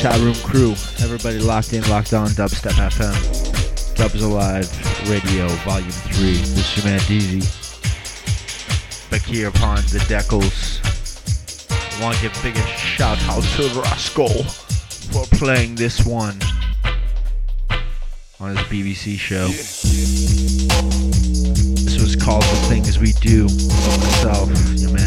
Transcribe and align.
chat 0.00 0.18
room 0.20 0.34
crew. 0.36 0.70
Everybody 1.02 1.38
locked 1.40 1.74
in, 1.74 1.86
locked 1.90 2.14
on, 2.14 2.28
Dubstep 2.28 2.72
FM. 2.72 3.96
Dubs 3.96 4.22
Alive 4.22 4.66
Radio, 5.10 5.46
Volume 5.58 5.90
3. 5.90 6.32
This 6.32 6.56
is 6.56 6.76
your 6.78 6.86
man 6.86 7.00
Deezy. 7.00 7.42
Back 9.10 9.20
here 9.20 9.48
upon 9.48 9.76
the 9.76 9.98
decals. 10.08 10.80
I 11.98 12.02
want 12.02 12.16
to 12.16 12.22
give 12.22 12.34
a 12.34 12.42
biggest 12.42 12.66
shout 12.66 13.18
out 13.24 13.42
to 13.42 13.68
Roscoe 13.78 14.42
for 15.12 15.26
playing 15.36 15.74
this 15.74 16.06
one 16.06 16.40
on 18.40 18.56
his 18.56 18.66
BBC 18.68 19.18
show. 19.18 19.48
This 21.76 22.00
was 22.00 22.16
called 22.16 22.42
The 22.42 22.66
Things 22.70 22.98
We 22.98 23.12
Do. 23.20 23.44
Myself, 23.44 24.48
your 24.80 24.92
man 24.92 24.99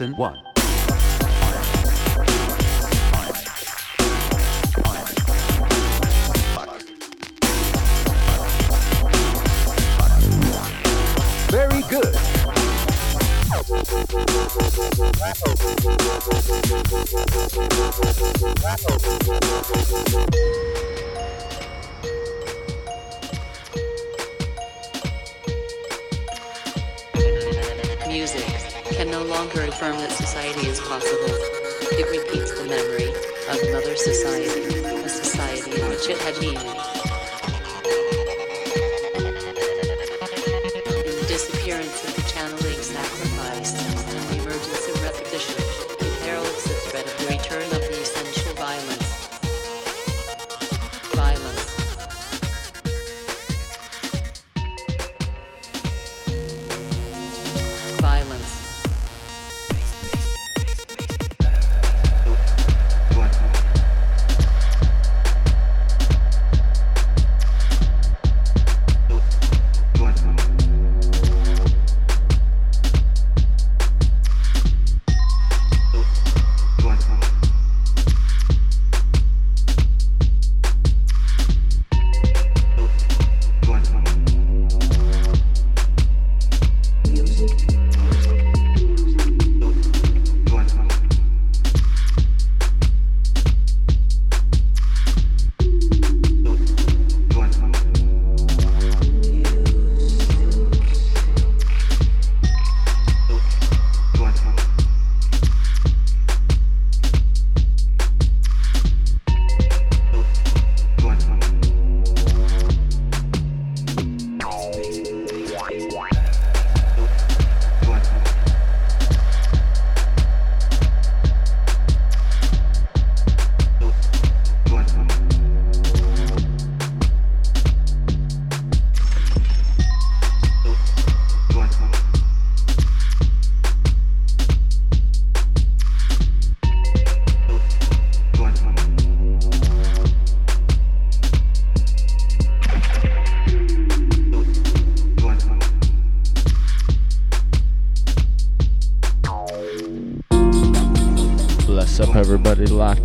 Lesson 0.00 0.14
1. 0.16 0.47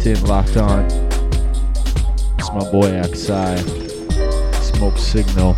Locked 0.03 0.19
in, 0.19 0.27
locked 0.27 0.57
on. 0.57 0.85
It's 2.37 2.51
my 2.51 2.69
boy 2.71 3.01
XI. 3.03 3.55
Smoke 4.61 4.97
Signal. 4.97 5.55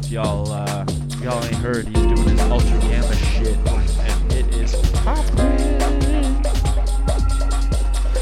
If 0.00 0.10
y'all, 0.10 0.50
uh, 0.50 0.86
if 1.10 1.20
y'all 1.20 1.44
ain't 1.44 1.56
heard, 1.56 1.88
he's 1.88 1.94
doing 1.94 2.26
his 2.26 2.40
ultra 2.40 2.78
gamma 2.80 3.14
shit, 3.16 3.58
and 3.68 4.32
it 4.32 4.46
is 4.54 4.74
poppin'. 5.04 6.42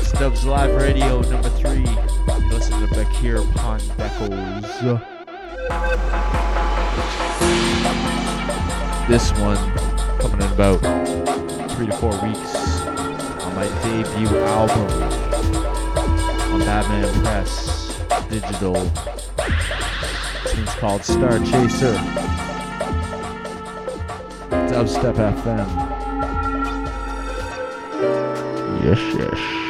Stubbs 0.03 0.45
Live 0.45 0.75
Radio 0.75 1.21
number 1.21 1.51
three. 1.51 1.87
You 1.87 2.51
listen 2.51 2.81
to 2.81 2.88
Bakir 2.97 3.45
Beckles. 3.97 5.01
This 9.07 9.31
one 9.38 9.57
coming 10.18 10.42
in 10.42 10.53
about 10.53 10.81
three 11.71 11.87
to 11.87 11.92
four 11.92 12.11
weeks 12.27 12.72
my 13.62 13.83
debut 13.85 14.38
album 14.38 15.03
on 16.53 16.61
Batman 16.61 17.22
Press 17.22 17.96
Digital. 18.29 18.72
One's 20.57 20.75
called 20.81 21.05
Star 21.05 21.38
Chaser. 21.38 21.94
Dubstep 24.68 25.14
FM. 25.14 25.68
Yes, 28.83 29.01
yes. 29.16 29.62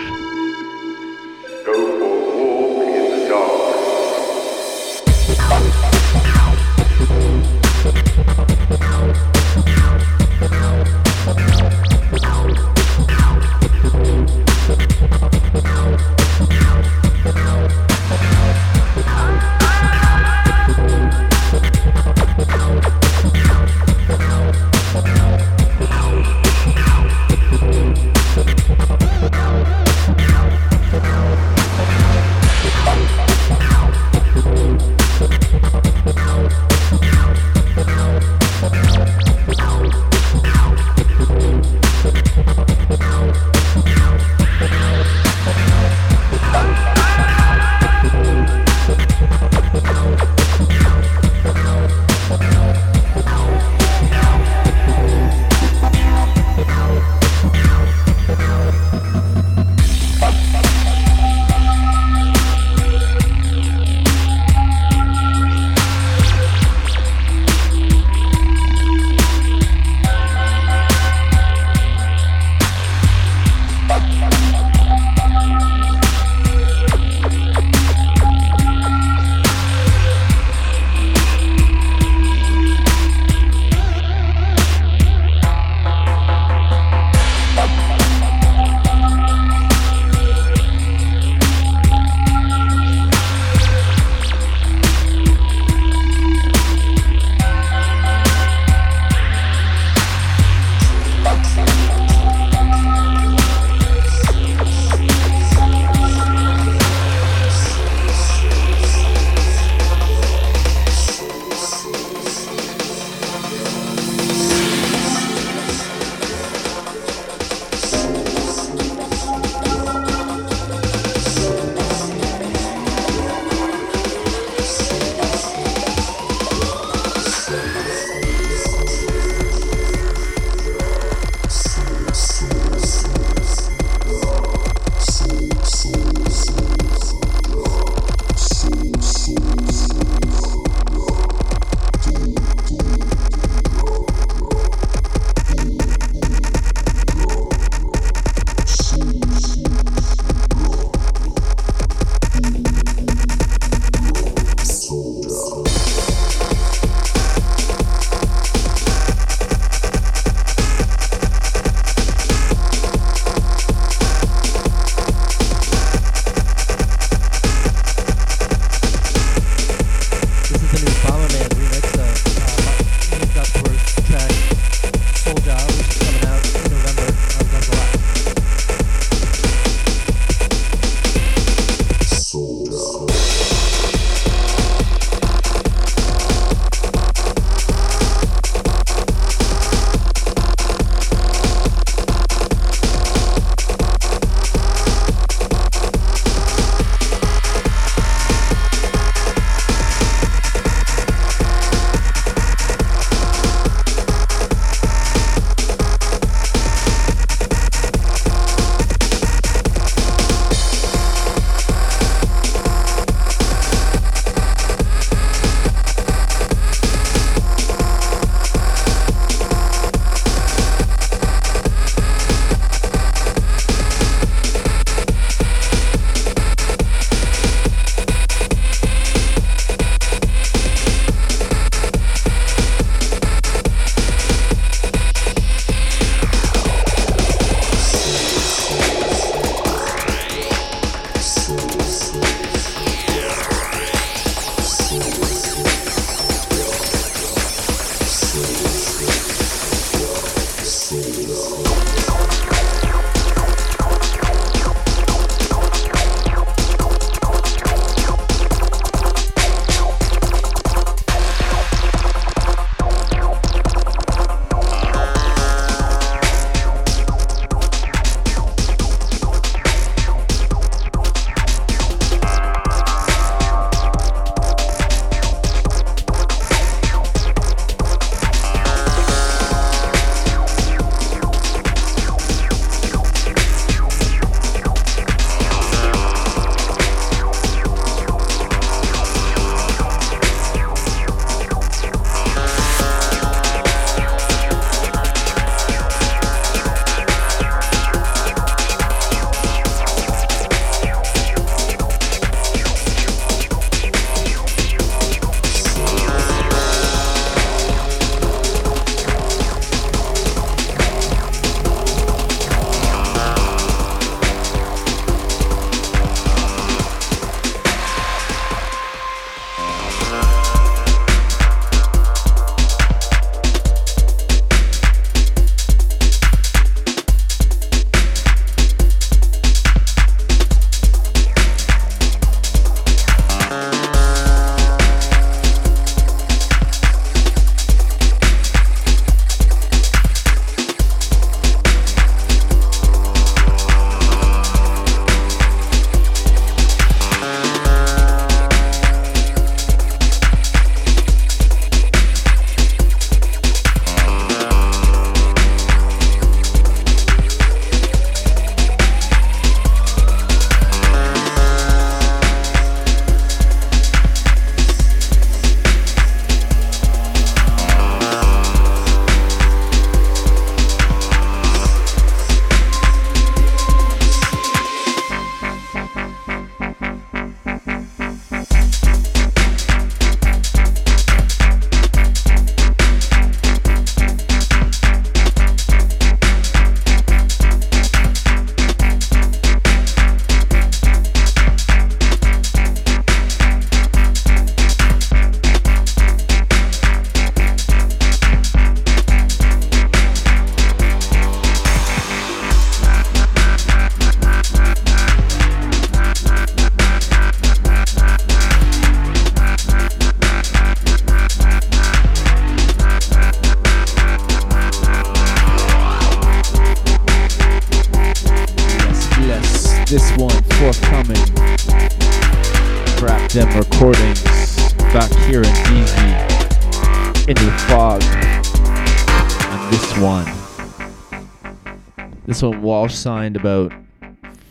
Walsh 432.83 432.95
signed 432.95 433.37
about 433.37 433.72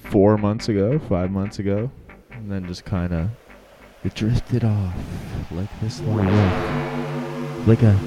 four 0.04 0.38
months 0.38 0.70
ago, 0.70 0.98
five 1.10 1.30
months 1.32 1.60
ago, 1.60 1.92
and 2.32 2.50
then 2.50 2.66
just 2.66 2.86
kind 2.86 3.12
of 3.12 3.30
drifted 4.14 4.64
off 4.64 4.96
like 5.52 5.68
this 5.82 6.00
little 6.00 6.24
like 7.68 7.84
a 7.84 8.00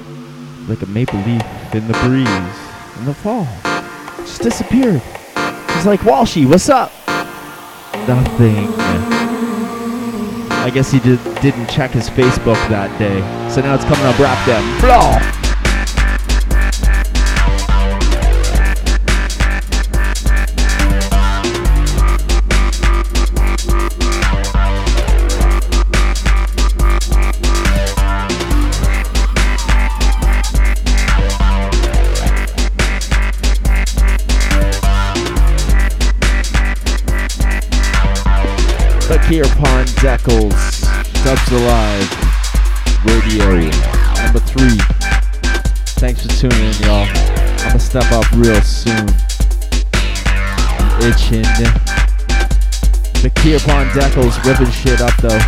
like 0.67 0.81
a 0.81 0.87
maple 0.87 1.19
leaf 1.19 1.43
in 1.75 1.87
the 1.87 1.93
breeze 2.01 2.97
in 2.97 3.05
the 3.05 3.13
fall. 3.13 3.47
Just 4.17 4.41
disappeared. 4.41 4.99
It's 5.35 5.85
like 5.85 5.99
Walshy, 5.99 6.49
what's 6.49 6.69
up? 6.69 6.91
Nothing. 8.07 8.65
I 10.65 10.71
guess 10.73 10.89
he 10.89 10.99
did, 11.01 11.23
didn't 11.43 11.69
check 11.69 11.91
his 11.91 12.09
Facebook 12.09 12.57
that 12.69 12.89
day. 12.97 13.19
So 13.53 13.61
now 13.61 13.75
it's 13.75 13.85
coming 13.85 14.05
up 14.05 14.17
rap 14.17 14.43
them. 14.47 14.81
Blah! 14.81 15.34
Bakir 39.25 39.49
Pond 39.57 39.87
Deckles, 40.05 40.85
Dubs 41.23 41.51
Alive, 41.51 42.09
Radio, 43.05 43.57
number 44.21 44.39
three. 44.39 44.77
Thanks 45.97 46.21
for 46.21 46.29
tuning 46.29 46.59
in, 46.59 46.73
y'all. 46.83 47.07
I'm 47.07 47.69
gonna 47.69 47.79
step 47.79 48.11
up 48.11 48.31
real 48.33 48.61
soon. 48.61 49.09
I'm 50.77 51.01
itching. 51.01 51.41
Bakir 53.23 53.57
Pond 53.65 53.89
Deckles 53.97 54.37
ripping 54.45 54.69
shit 54.69 55.01
up 55.01 55.17
though. 55.17 55.41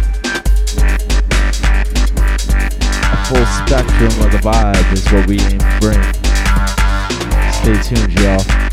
A 3.13 3.17
full 3.27 3.45
spectrum 3.45 4.25
of 4.25 4.31
the 4.31 4.39
vibe 4.41 4.91
is 4.91 5.05
what 5.11 5.27
we 5.27 5.39
aim 5.39 5.59
to 5.59 5.77
bring. 5.79 6.01
Stay 7.53 7.95
tuned, 7.95 8.11
y'all. 8.19 8.66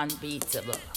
Unbeatable. 0.00 0.89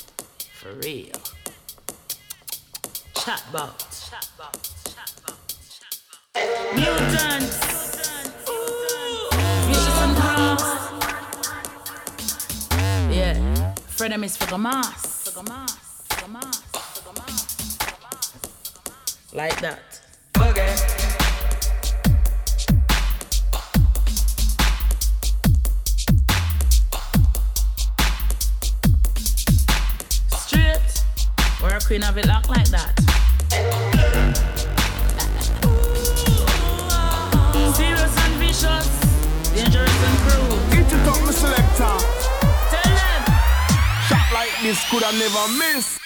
This 44.63 44.89
could 44.89 45.03
have 45.03 45.13
never 45.19 45.47
miss. 45.59 45.99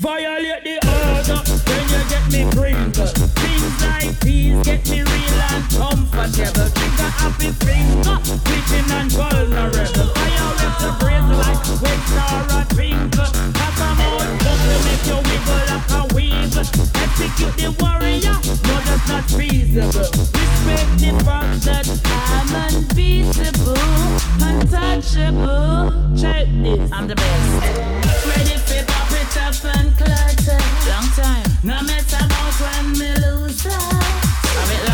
Violate 0.00 0.64
the 0.64 0.74
order, 0.82 1.38
then 1.64 1.84
you 1.92 2.02
get 2.10 2.24
me 2.32 2.42
crinkle. 2.50 3.06
Things 3.06 3.84
like 3.84 4.20
these 4.20 4.66
get 4.66 4.82
me 4.90 5.02
real 5.02 5.40
and 5.54 5.64
comfortable. 5.70 6.68
Think 6.74 6.98
a 6.98 7.08
happy 7.22 7.50
finger, 7.62 8.18
fitting 8.42 8.90
and 8.90 9.10
vulnerable. 9.12 10.10
Fire 10.10 10.50
with 10.58 10.76
the 10.82 10.90
brains 10.98 11.30
like 11.38 11.64
when 11.82 12.00
Sarah 12.10 12.66
twinkle. 12.74 13.30
Pass 13.54 13.80
a 13.80 13.88
mouth, 13.94 14.42
bubble 14.42 14.80
make 14.84 15.06
you 15.06 15.18
wiggle 15.22 15.62
like 15.70 15.90
a. 15.90 16.03
The 17.16 17.70
warrior, 17.78 18.36
no 18.64 18.76
not 19.08 19.24
feasible. 19.30 20.00
Respect 20.00 20.90
the 20.98 21.10
fact 21.24 21.62
that 21.64 21.86
I'm 22.34 22.50
unbeatable, 22.74 23.78
untouchable. 24.42 26.16
Check 26.20 26.46
this, 26.62 26.92
I'm 26.92 27.06
the 27.06 27.14
best. 27.14 27.50
Ready 28.26 28.56
for 28.58 28.84
pop 28.90 29.12
it 29.12 29.36
up 29.38 29.64
and. 29.76 29.94
Long 30.88 31.08
time. 31.16 31.50
No 31.62 31.82
matter 31.82 32.16
about 32.16 32.54
when 32.60 32.92
me 32.98 33.14
lose 33.16 33.62
her. 33.62 34.93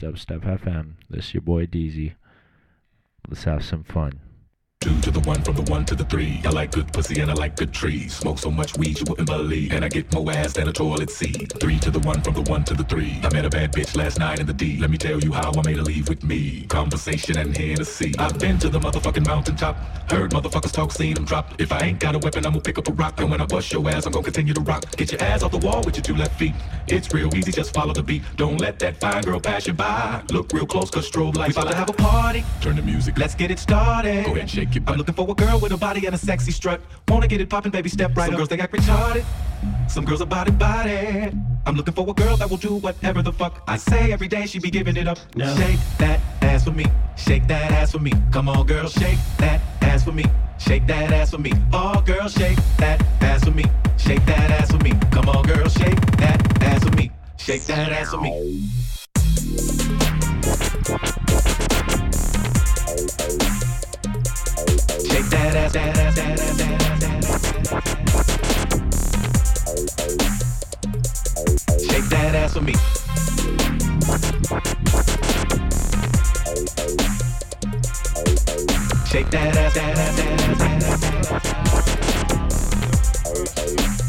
Dubstep 0.00 0.40
FM. 0.40 0.94
This 1.10 1.26
is 1.26 1.34
your 1.34 1.42
boy 1.42 1.66
DZ. 1.66 2.14
Let's 3.28 3.44
have 3.44 3.62
some 3.62 3.84
fun. 3.84 4.29
Two 4.80 4.98
to 5.02 5.10
the 5.10 5.20
one, 5.28 5.42
from 5.42 5.56
the 5.56 5.70
one 5.70 5.84
to 5.84 5.94
the 5.94 6.04
three. 6.04 6.40
I 6.42 6.48
like 6.48 6.70
good 6.72 6.90
pussy 6.90 7.20
and 7.20 7.30
I 7.30 7.34
like 7.34 7.54
good 7.54 7.70
trees. 7.70 8.16
Smoke 8.16 8.38
so 8.38 8.50
much 8.50 8.78
weed 8.78 8.98
you 8.98 9.04
wouldn't 9.06 9.28
believe. 9.28 9.72
And 9.72 9.84
I 9.84 9.90
get 9.90 10.10
more 10.14 10.32
ass 10.32 10.54
than 10.54 10.68
a 10.68 10.72
toilet 10.72 11.10
seat. 11.10 11.52
Three 11.60 11.78
to 11.80 11.90
the 11.90 11.98
one, 11.98 12.22
from 12.22 12.32
the 12.32 12.50
one 12.50 12.64
to 12.64 12.72
the 12.72 12.84
three. 12.84 13.20
I 13.22 13.30
met 13.30 13.44
a 13.44 13.50
bad 13.50 13.72
bitch 13.72 13.94
last 13.94 14.18
night 14.18 14.38
in 14.38 14.46
the 14.46 14.54
D. 14.54 14.78
Let 14.78 14.88
me 14.88 14.96
tell 14.96 15.20
you 15.20 15.34
how 15.34 15.52
I 15.52 15.62
made 15.66 15.76
her 15.76 15.82
leave 15.82 16.08
with 16.08 16.24
me. 16.24 16.64
Conversation 16.68 17.36
and 17.36 17.54
Hennessy. 17.54 18.14
I've 18.18 18.38
been 18.38 18.58
to 18.60 18.70
the 18.70 18.80
motherfucking 18.80 19.26
mountaintop. 19.26 19.76
Heard 20.10 20.30
motherfuckers 20.30 20.72
talk, 20.72 20.92
seen 20.92 21.12
them 21.12 21.26
drop. 21.26 21.60
If 21.60 21.72
I 21.72 21.80
ain't 21.80 22.00
got 22.00 22.14
a 22.14 22.18
weapon, 22.18 22.46
I'm 22.46 22.52
gonna 22.52 22.62
pick 22.62 22.78
up 22.78 22.88
a 22.88 22.92
rock. 22.92 23.20
And 23.20 23.30
when 23.30 23.42
I 23.42 23.44
bust 23.44 23.70
your 23.74 23.86
ass, 23.90 24.06
I'm 24.06 24.12
gonna 24.12 24.24
continue 24.24 24.54
to 24.54 24.62
rock. 24.62 24.96
Get 24.96 25.12
your 25.12 25.22
ass 25.22 25.42
off 25.42 25.52
the 25.52 25.58
wall 25.58 25.82
with 25.84 25.96
your 25.96 26.04
two 26.04 26.16
left 26.16 26.38
feet. 26.38 26.54
It's 26.88 27.12
real 27.12 27.28
easy, 27.36 27.52
just 27.52 27.74
follow 27.74 27.92
the 27.92 28.02
beat. 28.02 28.22
Don't 28.36 28.58
let 28.58 28.78
that 28.78 28.98
fine 28.98 29.24
girl 29.24 29.40
pass 29.40 29.66
you 29.66 29.74
by. 29.74 30.22
Look 30.30 30.54
real 30.54 30.66
close, 30.66 30.90
cause 30.90 31.10
strobe 31.10 31.36
lights. 31.36 31.54
We 31.54 31.60
about 31.60 31.70
to 31.70 31.76
have 31.76 31.90
a 31.90 31.92
party. 31.92 32.44
Turn 32.62 32.76
the 32.76 32.82
music. 32.82 33.18
Let's 33.18 33.34
get 33.34 33.50
it 33.50 33.58
started. 33.58 34.24
Go 34.24 34.34
ahead 34.34 34.48
shake 34.48 34.69
your 34.74 34.84
butt. 34.84 34.92
I'm 34.92 34.98
looking 34.98 35.14
for 35.14 35.30
a 35.30 35.34
girl 35.34 35.58
with 35.60 35.72
a 35.72 35.76
body 35.76 36.06
and 36.06 36.14
a 36.14 36.18
sexy 36.18 36.52
strut. 36.52 36.80
Wanna 37.08 37.28
get 37.28 37.40
it 37.40 37.48
poppin', 37.48 37.70
baby, 37.70 37.88
step 37.88 38.16
right 38.16 38.26
Some 38.26 38.34
up. 38.34 38.38
girls, 38.38 38.48
they 38.48 38.58
act 38.60 38.72
retarded. 38.72 39.24
Some 39.88 40.04
girls 40.04 40.20
are 40.22 40.26
body 40.26 40.52
body. 40.52 41.32
I'm 41.66 41.74
looking 41.74 41.94
for 41.94 42.08
a 42.08 42.14
girl 42.14 42.36
that 42.36 42.48
will 42.48 42.56
do 42.56 42.76
whatever 42.76 43.22
the 43.22 43.32
fuck 43.32 43.62
I 43.66 43.76
say 43.76 44.12
every 44.12 44.28
day. 44.28 44.46
She 44.46 44.58
be 44.58 44.70
giving 44.70 44.96
it 44.96 45.06
up. 45.06 45.18
No. 45.34 45.54
Shake 45.56 45.78
that 45.98 46.20
ass 46.42 46.64
for 46.64 46.72
me. 46.72 46.86
Shake 47.16 47.46
that 47.48 47.70
ass 47.72 47.92
for 47.92 47.98
me. 47.98 48.12
Come 48.32 48.48
on, 48.48 48.66
girl, 48.66 48.88
shake 48.88 49.18
that 49.38 49.60
ass 49.82 50.04
for 50.04 50.12
me. 50.12 50.24
Shake 50.58 50.86
that 50.86 51.12
ass 51.12 51.30
for 51.30 51.38
me. 51.38 51.52
Oh, 51.72 52.00
girl, 52.02 52.28
shake 52.28 52.58
that 52.78 53.02
ass 53.20 53.44
for 53.44 53.50
me. 53.50 53.64
Shake 53.98 54.24
that 54.26 54.50
ass 54.50 54.70
for 54.70 54.78
me. 54.78 54.92
Come 55.10 55.28
on, 55.28 55.44
girl, 55.46 55.68
shake 55.68 56.00
that 56.18 56.62
ass 56.62 56.84
for 56.84 56.94
me. 56.96 57.10
Shake 57.38 57.62
that 57.64 57.92
ass 57.92 58.10
for 58.10 58.20
me. 58.20 58.70
Shake 65.10 65.28
that 65.30 65.56
ass, 65.56 65.72
that 65.72 65.98
ass, 65.98 66.14
that 66.14 66.40
ass, 66.40 66.56
that 66.56 66.70
ass, 66.82 67.00
that 67.00 67.24
ass. 67.24 67.90
Shake 71.84 72.08
that 72.10 72.34
ass 72.36 72.52
for 72.54 72.60
me. 72.60 72.74
Shake 79.10 79.30
that 79.30 79.56
ass, 79.56 79.74
that 79.74 79.98
ass, 79.98 80.16
that 80.16 80.40
ass, 80.40 80.58
that 80.58 81.44
ass, 83.86 83.99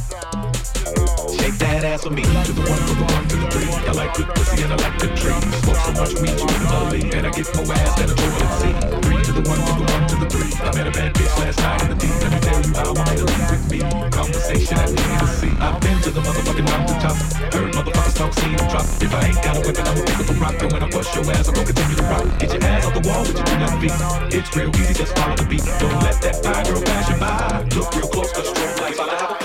that 1.71 1.83
ass. 1.85 2.03
Me. 2.09 2.23
To 2.23 2.51
the 2.51 2.65
one, 2.67 2.81
to 2.83 2.93
the 2.99 3.05
one, 3.07 3.25
to 3.31 3.35
the 3.37 3.47
three. 3.51 3.71
I 3.87 3.91
like 3.93 4.13
good 4.15 4.27
pussy 4.35 4.63
and 4.63 4.73
I 4.73 4.75
like 4.75 4.95
good 4.99 5.15
trees. 5.15 5.39
Smoke 5.63 5.79
so 5.79 5.91
much 5.95 6.13
weed 6.19 6.35
you 6.35 6.43
wouldn't 6.43 6.67
believe, 6.67 7.13
and 7.15 7.23
I 7.27 7.31
get 7.31 7.47
more 7.55 7.71
ass 7.71 7.95
than 7.95 8.09
a 8.11 8.15
toilet 8.15 8.51
seat. 8.59 8.75
Three 9.05 9.21
to 9.23 9.31
the 9.31 9.43
one, 9.47 9.61
to 9.61 9.73
the 9.79 9.85
one, 9.87 10.03
to 10.11 10.15
the 10.19 10.27
three. 10.27 10.51
I 10.59 10.69
met 10.75 10.87
a 10.87 10.91
bad 10.91 11.13
bitch 11.15 11.33
last 11.39 11.59
night 11.63 11.81
in 11.83 11.89
the 11.93 11.97
D. 12.01 12.05
Let 12.11 12.31
me 12.35 12.39
tell 12.43 12.59
you 12.59 12.73
how 12.75 12.91
I 12.91 13.01
made 13.07 13.19
her 13.23 13.29
leave 13.31 13.49
with 13.51 13.65
me. 13.71 13.79
Conversation 14.11 14.77
at 14.83 14.89
the 14.91 14.99
Hennessy. 14.99 15.51
I've 15.63 15.79
been 15.79 15.97
to 16.03 16.09
the 16.11 16.21
motherfucking 16.21 16.67
mountaintop. 16.67 17.15
Heard 17.55 17.69
motherfuckers 17.71 18.15
talk, 18.19 18.31
seen 18.35 18.55
them 18.57 18.67
drop. 18.67 18.85
If 18.99 19.11
I 19.15 19.21
ain't 19.31 19.39
got 19.39 19.55
a 19.55 19.61
weapon, 19.63 19.83
I'ma 19.87 20.01
pick 20.03 20.19
up 20.19 20.27
a 20.27 20.35
rock. 20.43 20.55
And 20.59 20.71
when 20.75 20.83
I 20.83 20.89
bust 20.91 21.15
your 21.15 21.23
ass, 21.31 21.47
I'm 21.47 21.55
gonna 21.55 21.71
continue 21.71 21.95
to 21.95 22.05
rock. 22.11 22.25
Get 22.39 22.49
your 22.51 22.63
ass 22.67 22.85
off 22.85 22.93
the 22.99 23.03
wall 23.07 23.21
with 23.23 23.37
your 23.37 23.47
two 23.47 23.57
left 23.63 23.77
feet. 23.79 23.95
It's 24.35 24.49
real 24.57 24.71
easy, 24.75 24.93
just 24.97 25.13
follow 25.15 25.35
the 25.39 25.47
beat. 25.47 25.63
Don't 25.79 26.03
let 26.03 26.19
that 26.19 26.35
fine 26.43 26.65
girl 26.67 26.81
pass 26.83 27.05
you 27.07 27.17
by. 27.21 27.63
Look 27.77 27.87
real 27.95 28.09
close, 28.11 28.31
cause 28.33 28.49
strobe 28.51 28.75
lights. 28.81 28.99
About 28.99 29.07
to 29.07 29.15
have 29.15 29.31
a. 29.31 29.40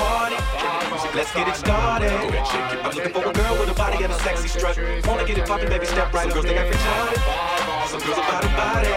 Let's 1.16 1.32
get 1.32 1.48
it 1.48 1.56
started. 1.56 2.12
I'm 2.12 2.92
looking 2.92 3.10
for 3.10 3.24
a 3.24 3.32
girl 3.32 3.56
with 3.58 3.70
a 3.70 3.74
body 3.74 4.04
and 4.04 4.12
a 4.12 4.18
sexy 4.20 4.48
strut. 4.48 4.76
Wanna 5.06 5.24
get 5.24 5.38
it 5.38 5.46
poppin', 5.46 5.70
baby, 5.70 5.86
step 5.86 6.12
right. 6.12 6.30
Some 6.30 6.32
girls 6.32 6.44
they 6.44 6.52
got 6.52 6.68
retarded. 6.68 7.88
Some 7.88 8.00
girls 8.04 8.18
are 8.18 8.28
body 8.36 8.48
body. 8.52 8.92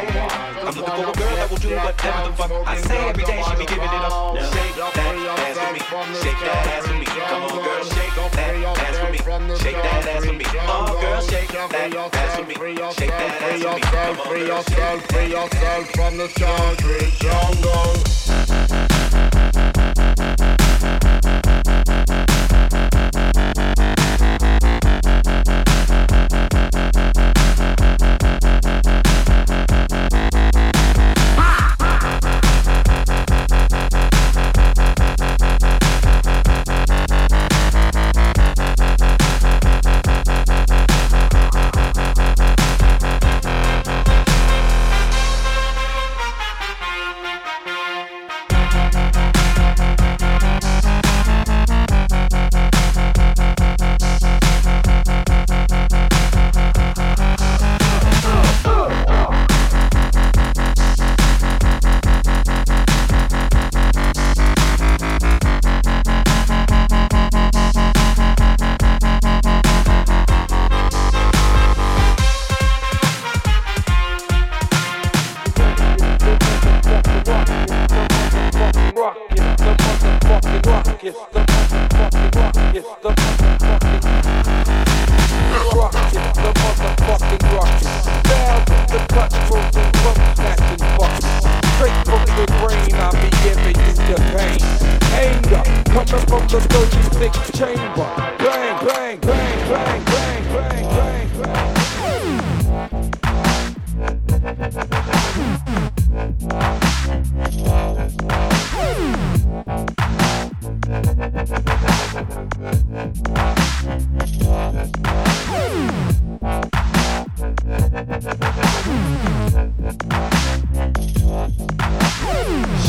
I'm 0.59 0.75
looking 0.75 0.83
for 0.83 1.07
a 1.07 1.15
girl 1.15 1.35
that 1.39 1.47
will 1.49 1.63
do 1.63 1.69
whatever 1.79 2.27
the 2.27 2.35
fuck 2.35 2.51
I 2.67 2.75
say 2.75 3.07
every 3.07 3.23
day. 3.23 3.41
She 3.47 3.55
be 3.55 3.65
giving 3.65 3.87
it 3.87 4.03
up. 4.03 4.35
Shake 4.35 4.75
that 4.75 5.07
ass 5.47 5.55
for 5.55 5.71
me. 5.71 5.79
Shake 6.19 6.43
that 6.43 6.67
ass 6.67 6.87
for 6.91 6.99
me. 6.99 7.05
Come 7.07 7.39
on, 7.39 7.55
girl, 7.63 7.87
shake 7.87 8.11
that 8.19 8.35
ass 8.83 8.99
for 8.99 9.07
me. 9.15 9.19
Shake 9.55 9.79
that 9.79 10.03
ass 10.03 10.25
for 10.25 10.35
me. 10.35 10.43
Oh, 10.67 10.99
girl, 10.99 11.23
shake 11.23 11.55
that 11.55 11.71
ass 11.71 12.35
for 12.35 12.43
me. 12.43 12.51
Shake 12.99 13.15
that 13.15 13.47
ass 13.47 13.63
for 13.63 13.75
me. 13.75 13.79
Come 13.79 14.19
on, 14.19 14.27
Free 14.27 14.43
yourself, 14.43 15.07
free 15.07 15.31
yourself 15.31 15.87
from 15.95 16.17
the 16.19 16.27
concrete 16.35 17.15
jungle. 17.15 17.95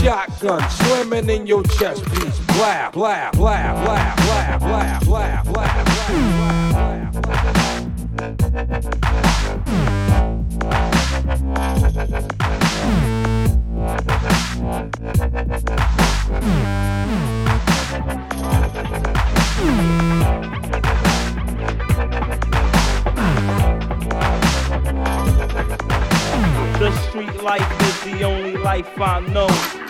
Shotgun 0.02 0.62
slamming 0.70 1.28
in 1.28 1.46
your 1.46 1.62
chest 1.62 2.02
piece. 2.06 2.38
Blah, 2.46 2.90
blah, 2.90 3.30
blah, 3.32 3.84
blah, 3.84 4.14
blah, 4.16 4.58
blah, 4.58 4.98
blah, 4.98 5.42
blah, 5.42 5.42
blah. 5.44 6.00
The 26.78 26.90
street 27.08 27.42
life 27.42 27.82
is 27.82 28.00
the 28.04 28.24
only 28.24 28.56
life 28.56 28.98
I 28.98 29.20
know. 29.20 29.89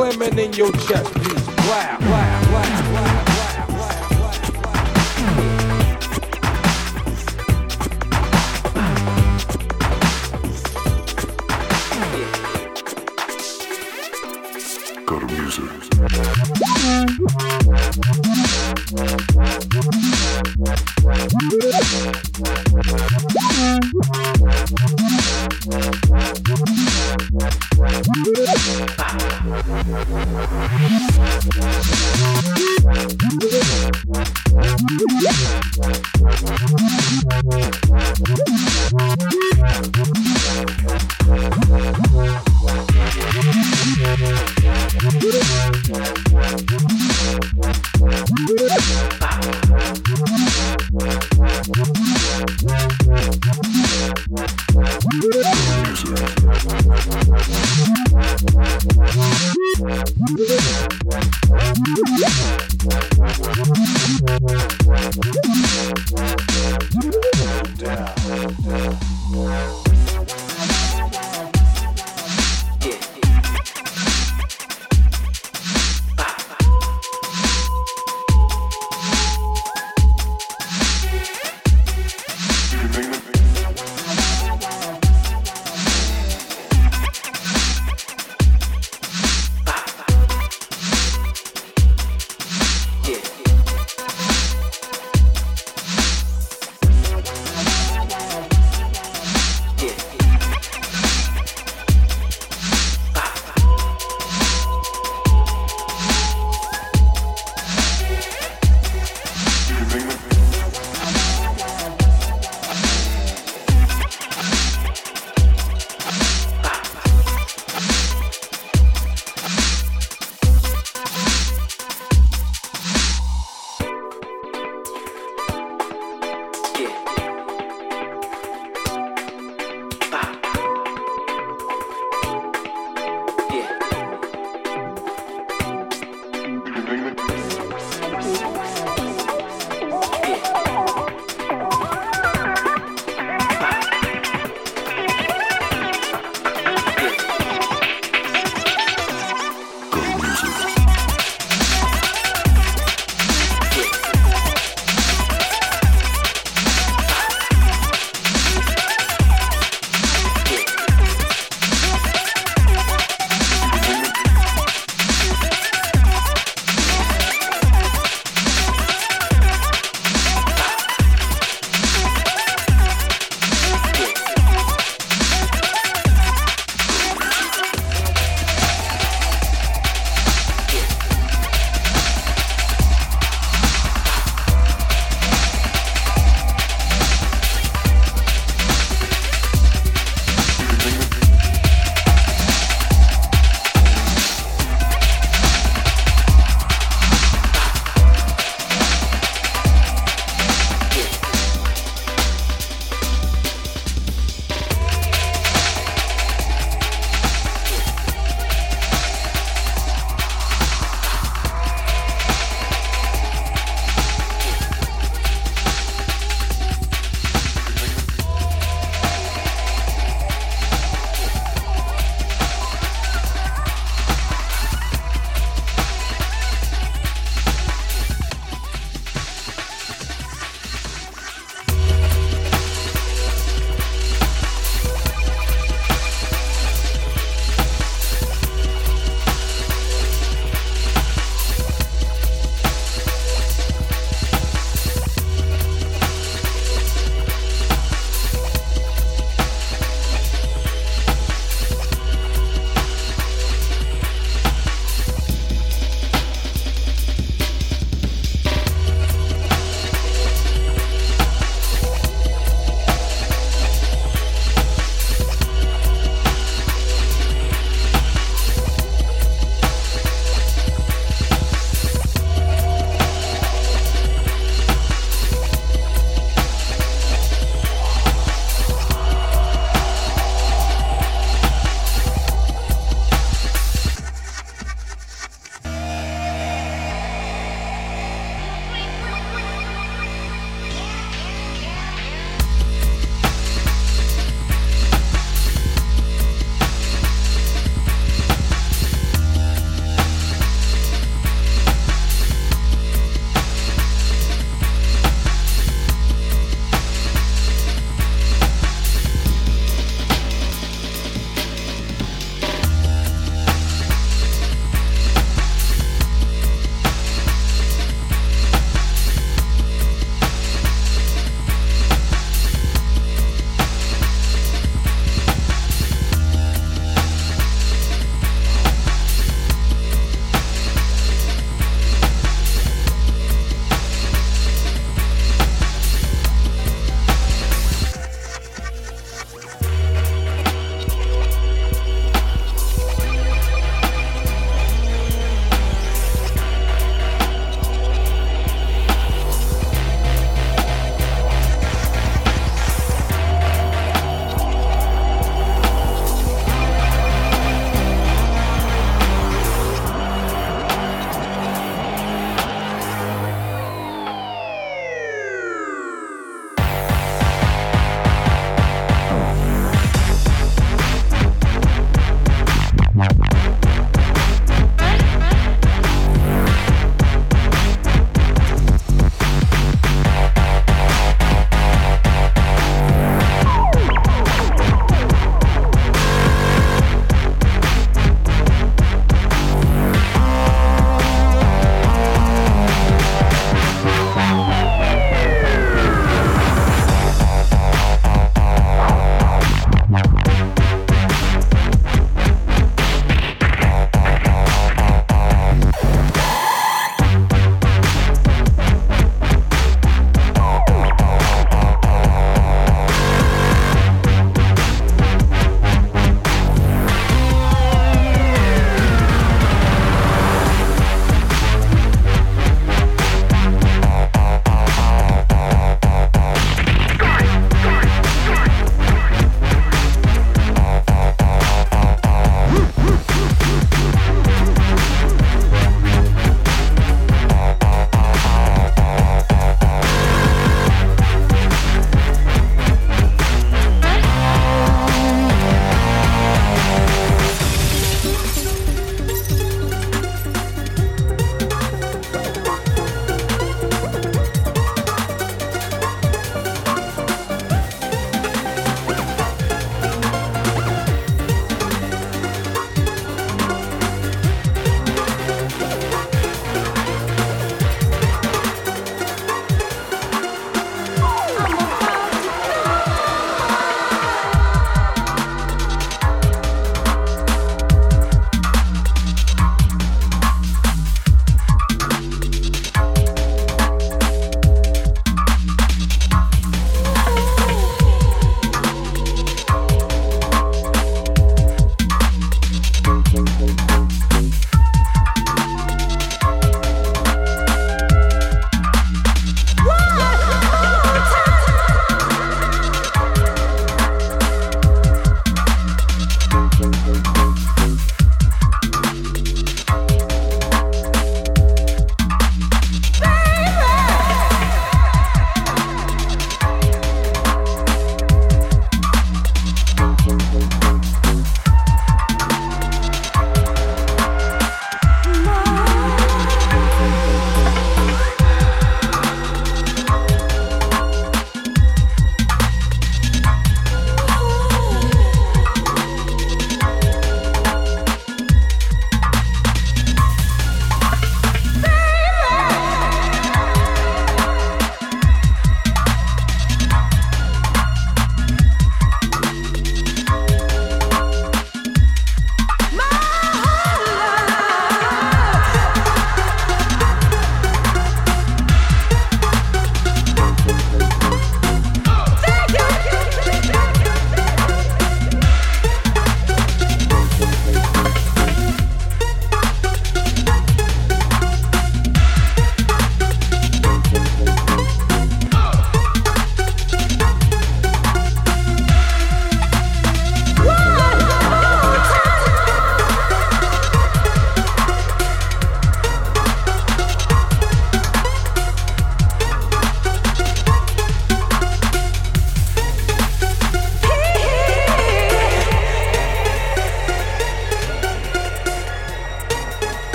Slamming 0.00 0.38
in 0.38 0.52
your 0.54 0.72
chest 0.72 1.12
piece. 1.14 2.19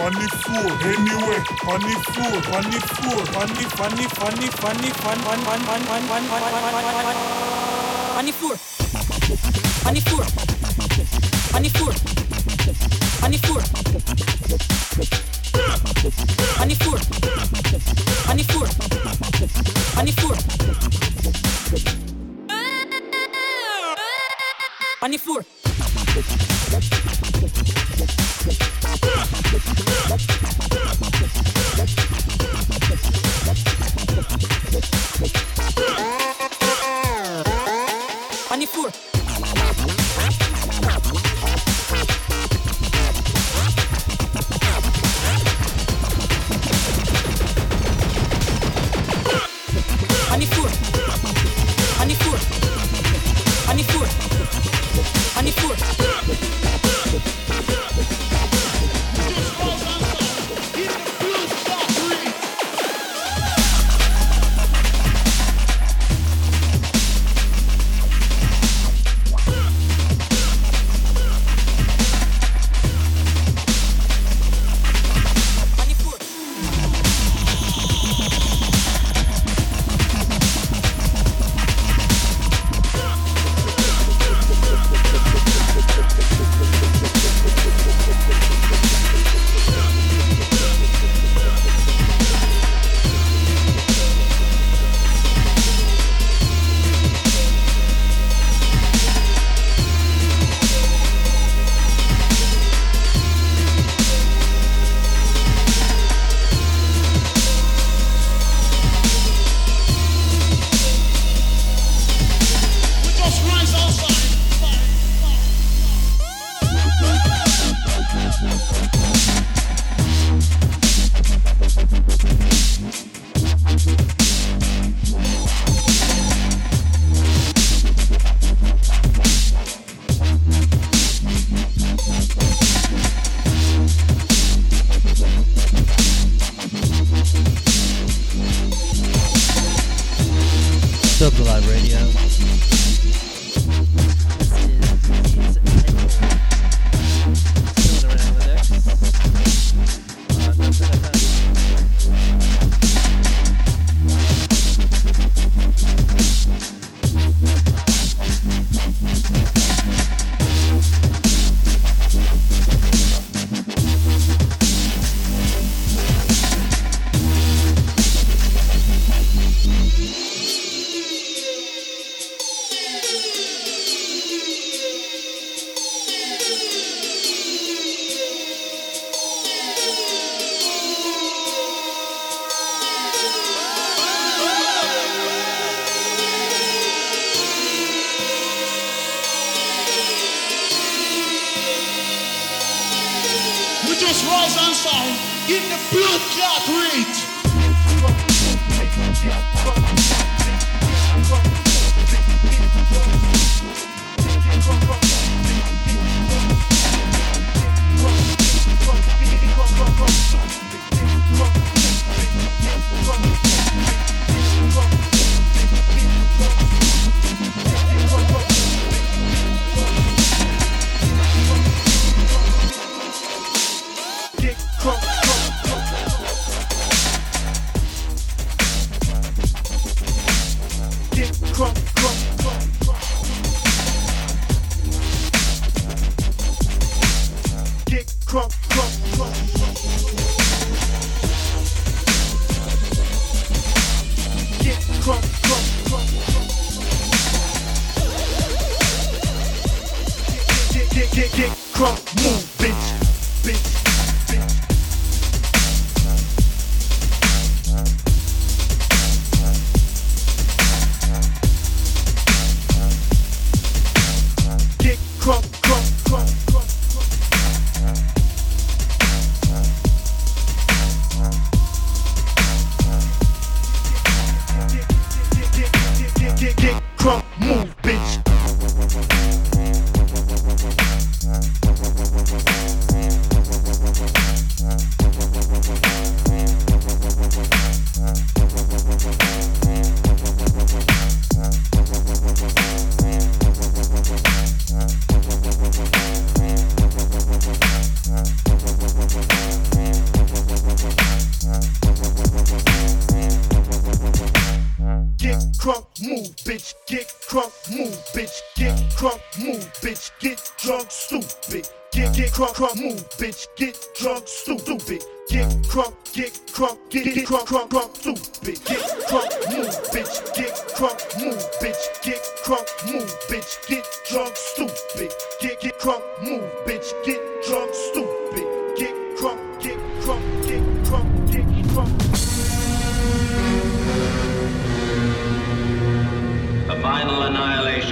On 0.00 0.10
the 0.10 0.26
floor, 0.42 0.74
anyway. 0.82 1.38
On 1.70 1.78
the 1.78 1.94
floor, 2.10 2.34
on 2.56 2.66
the 2.66 2.80
floor, 2.98 3.22
on 3.40 3.46
the 3.54 3.62
funny, 3.78 4.06
funny, 4.18 4.48
funny, 4.50 4.90
fun, 4.90 5.18
fun, 5.22 5.38
fun, 5.38 5.60
fun, 5.60 5.82
fun, 5.82 6.02
fun, 6.02 6.22
fun, 6.22 6.24
fun, 6.24 6.42
fun, 6.42 6.82
fun, 6.82 7.04
fun. 7.04 7.16
On 8.18 8.24
the 8.26 8.32
floor. 8.32 8.56
On 9.86 9.94
the 9.94 10.00
floor. 10.00 10.24
On 11.54 11.62
the 11.62 11.68
floor. 11.70 11.94
On 13.22 13.30
the 13.30 13.38
floor. 13.38 13.62
On 16.60 16.68
the 16.68 16.74
floor. 16.74 16.98
On 18.28 18.36
the 18.36 18.44
floor. 18.44 18.66
On 19.96 20.04
the 20.04 20.12
floor. 20.12 20.36
On 25.02 25.10
the 25.10 25.18
floor. 25.18 27.13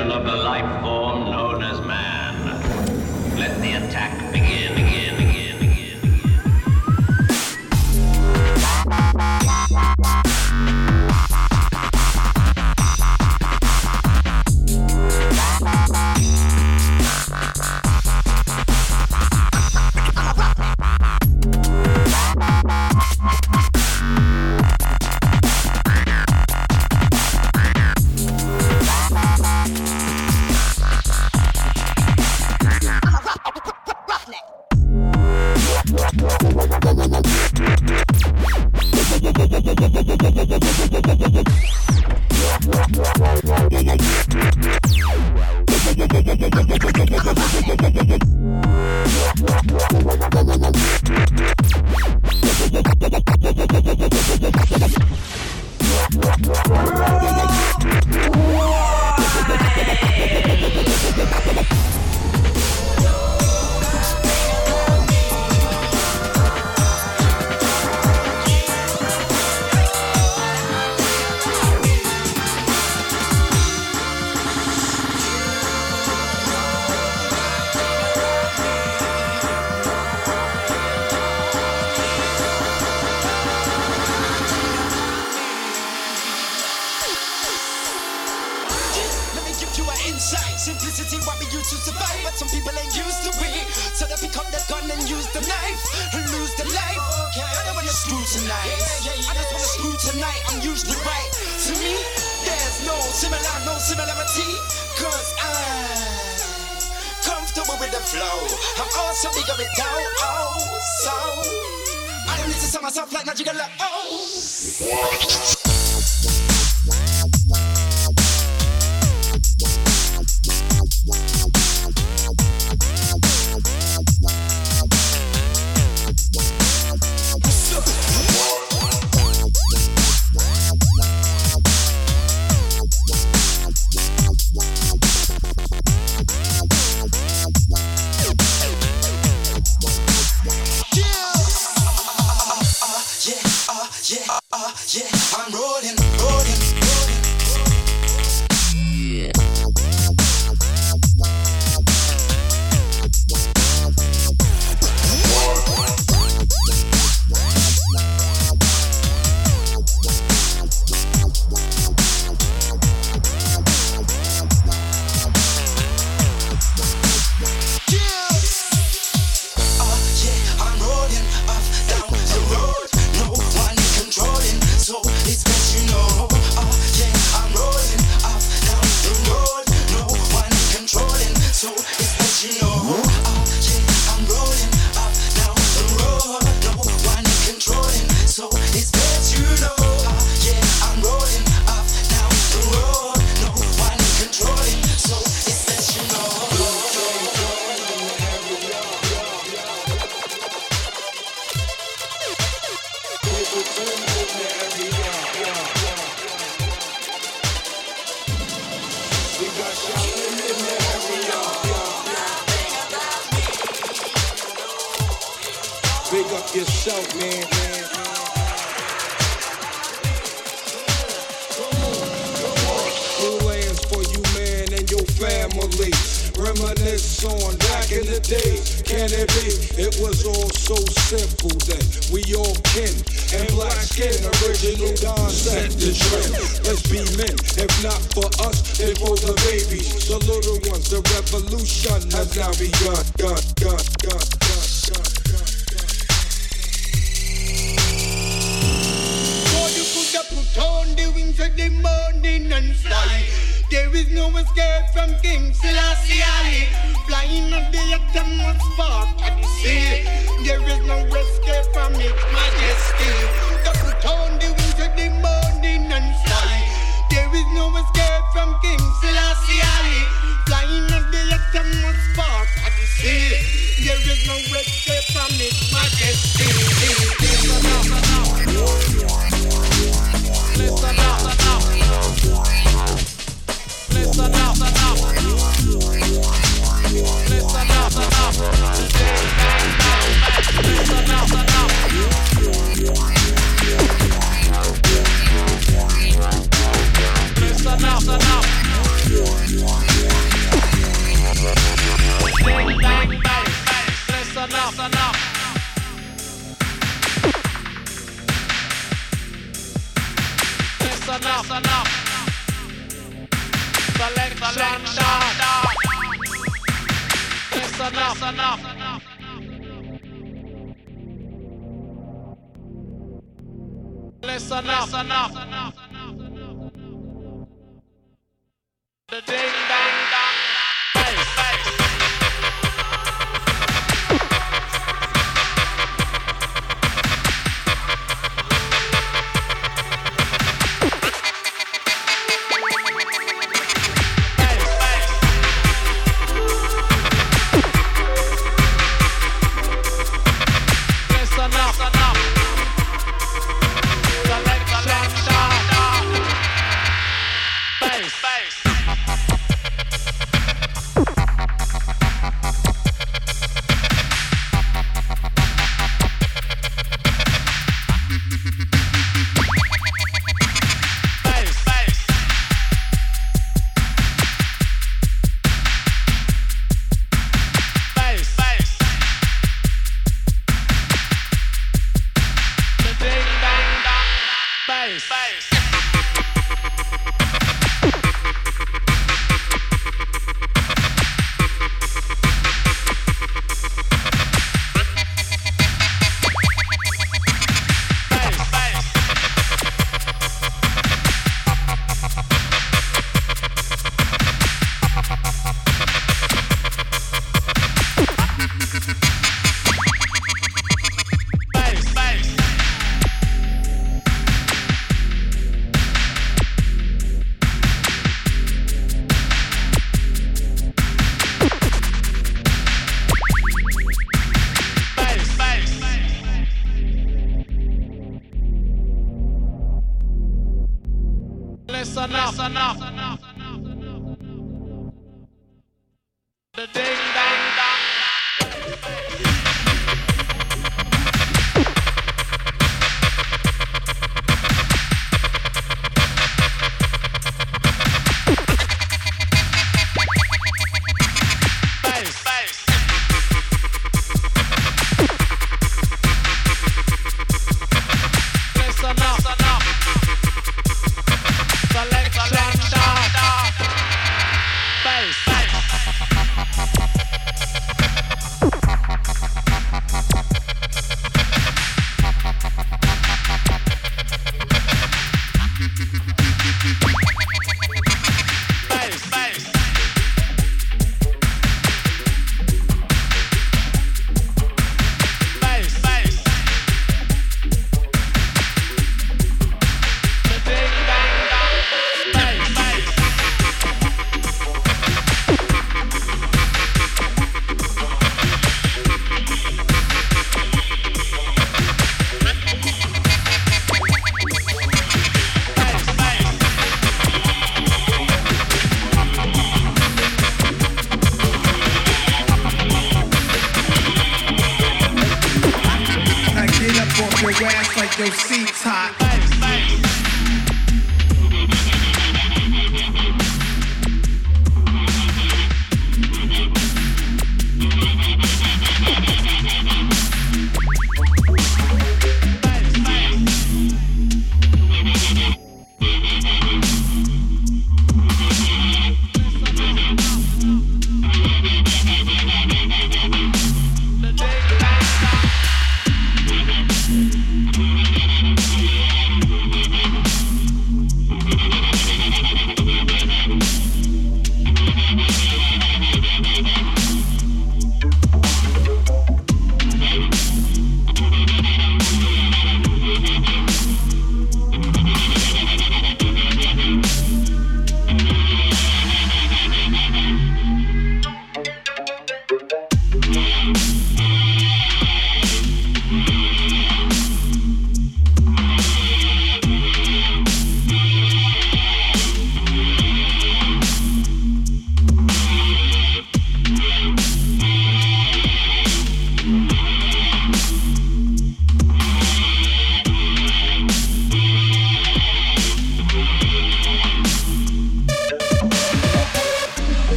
Annihilation 0.00 0.10
of 0.12 0.24
the 0.24 0.36
life 0.36 0.89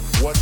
what, 0.00 0.22
what 0.22 0.39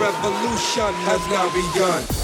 revolution 0.00 0.94
has 1.04 1.20
now 1.28 1.46
begun. 1.52 2.19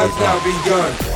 has 0.00 0.16
now 0.18 0.38
begun. 0.42 1.09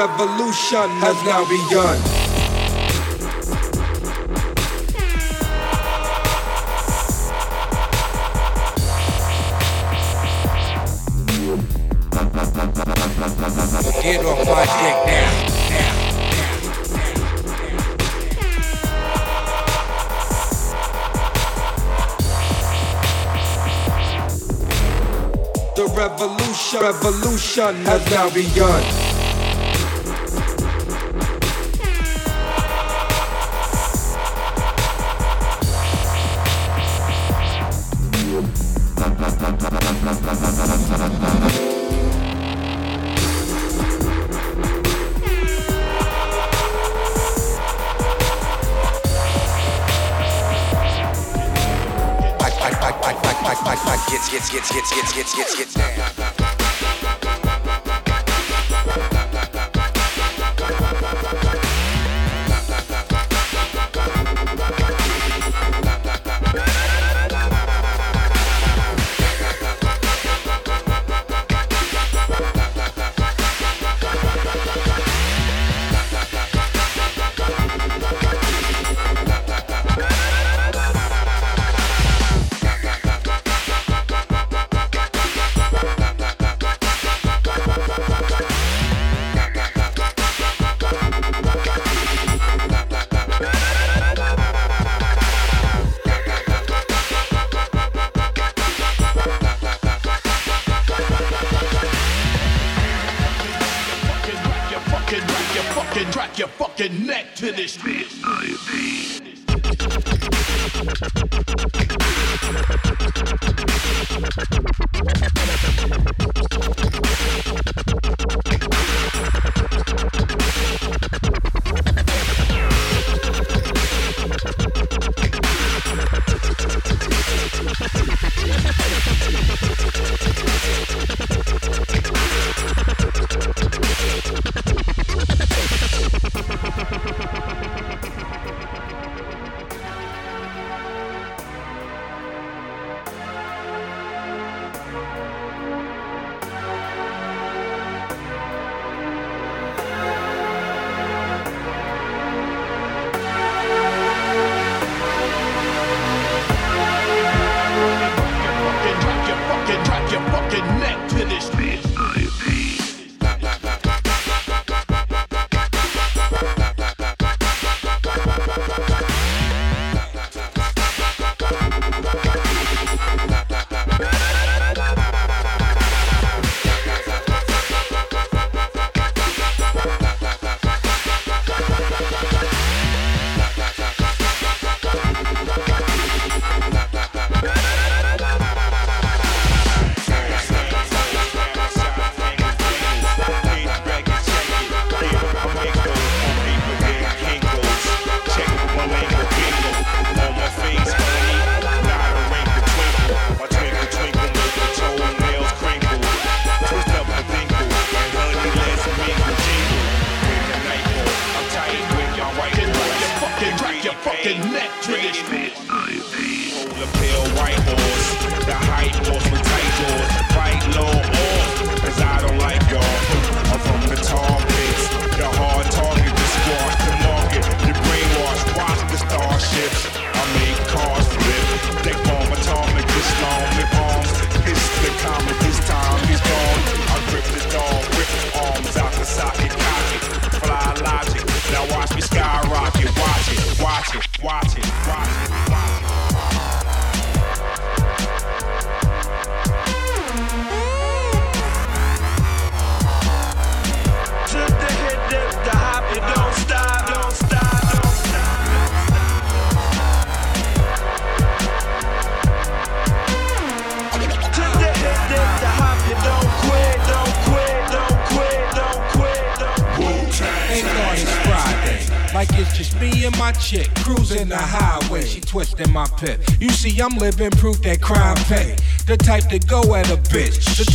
revolution 0.00 0.88
has 1.04 1.16
now 1.26 1.44
begun. 1.44 1.98
Get 14.02 14.24
off 14.24 14.40
my 14.48 14.64
dick 14.80 14.96
now. 15.06 15.50
The 25.76 25.84
revolution, 25.94 26.80
revolution 26.80 27.74
has 27.84 28.10
now 28.10 28.30
begun. 28.30 28.99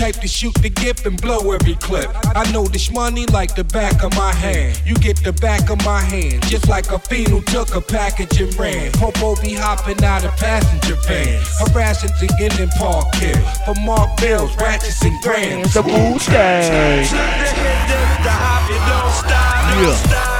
Type 0.06 0.22
to 0.22 0.28
shoot 0.28 0.54
the 0.62 0.70
gift 0.70 1.06
and 1.08 1.20
blow 1.20 1.52
every 1.52 1.74
clip. 1.76 2.10
I 2.36 2.44
know 2.52 2.66
this 2.66 2.92
money 2.92 3.26
like 3.28 3.56
the 3.56 3.64
back 3.64 4.04
of 4.04 4.16
my 4.16 4.34
hand. 4.34 4.80
You 4.86 4.94
get 4.96 5.18
the 5.24 5.34
back 5.34 5.72
of 5.72 5.84
my 5.84 6.00
hand. 6.00 6.44
Just 6.44 6.70
like 6.70 6.92
a 6.92 7.00
fiend 7.00 7.30
who 7.30 7.42
took 7.42 7.74
a 7.74 7.82
package 7.82 8.40
and 8.40 8.54
ran. 8.60 8.92
Popo 8.92 9.36
be 9.42 9.54
hopping 9.54 10.04
out 10.04 10.24
of 10.24 10.32
passenger 10.38 10.96
van. 11.08 11.42
Harassing 11.60 12.12
to 12.20 12.28
get 12.38 12.60
in 12.60 12.70
park 12.78 13.16
here. 13.16 13.42
For 13.66 13.74
mark 13.82 14.16
bills, 14.22 14.56
ratchets 14.58 15.02
and 15.02 15.20
grams. 15.24 15.74
The 15.74 15.82
Wu-Tang. 15.82 17.06
Yeah. 19.82 20.35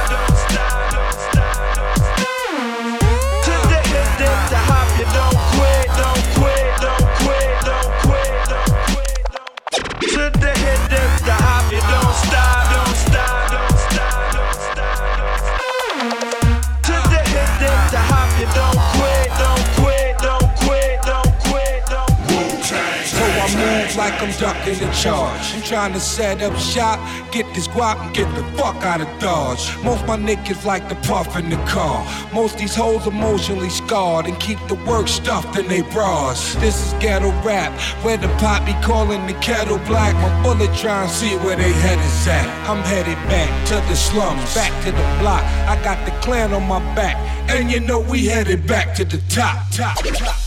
I'm 24.66 24.74
the 24.80 24.90
charge. 24.90 25.54
I'm 25.54 25.62
trying 25.62 25.92
to 25.92 26.00
set 26.00 26.42
up 26.42 26.56
shop, 26.58 26.98
get 27.30 27.46
this 27.54 27.68
guap 27.68 28.04
and 28.04 28.12
get 28.12 28.26
the 28.34 28.42
fuck 28.58 28.74
out 28.82 29.00
of 29.00 29.06
Dodge. 29.20 29.64
Most 29.84 30.04
my 30.06 30.16
niggas 30.16 30.64
like 30.64 30.88
to 30.88 30.96
puff 31.06 31.36
in 31.36 31.50
the 31.50 31.56
car. 31.66 32.04
Most 32.34 32.58
these 32.58 32.74
hoes 32.74 33.06
emotionally 33.06 33.70
scarred 33.70 34.26
and 34.26 34.36
keep 34.40 34.58
the 34.66 34.74
work 34.86 35.06
stuffed 35.06 35.56
in 35.56 35.68
they 35.68 35.82
bras. 35.82 36.56
This 36.56 36.84
is 36.84 36.92
ghetto 36.94 37.30
rap, 37.42 37.72
where 38.02 38.16
the 38.16 38.26
pot 38.42 38.66
be 38.66 38.72
calling 38.84 39.24
the 39.28 39.34
kettle 39.34 39.78
black. 39.86 40.14
My 40.16 40.42
bullet 40.42 40.76
trying 40.76 41.08
to 41.08 41.14
see 41.14 41.36
where 41.36 41.56
they 41.56 41.72
head 41.72 41.98
is 42.00 42.26
at. 42.26 42.68
I'm 42.68 42.82
headed 42.82 43.18
back 43.28 43.68
to 43.68 43.74
the 43.88 43.94
slums, 43.94 44.52
back 44.52 44.72
to 44.84 44.90
the 44.90 45.06
block. 45.20 45.44
I 45.68 45.80
got 45.84 46.04
the 46.04 46.12
clan 46.22 46.52
on 46.52 46.66
my 46.66 46.80
back, 46.96 47.16
and 47.48 47.70
you 47.70 47.78
know 47.78 48.00
we 48.00 48.26
headed 48.26 48.66
back 48.66 48.96
to 48.96 49.04
the 49.04 49.18
top, 49.28 49.70
top, 49.70 49.98
top. 49.98 50.45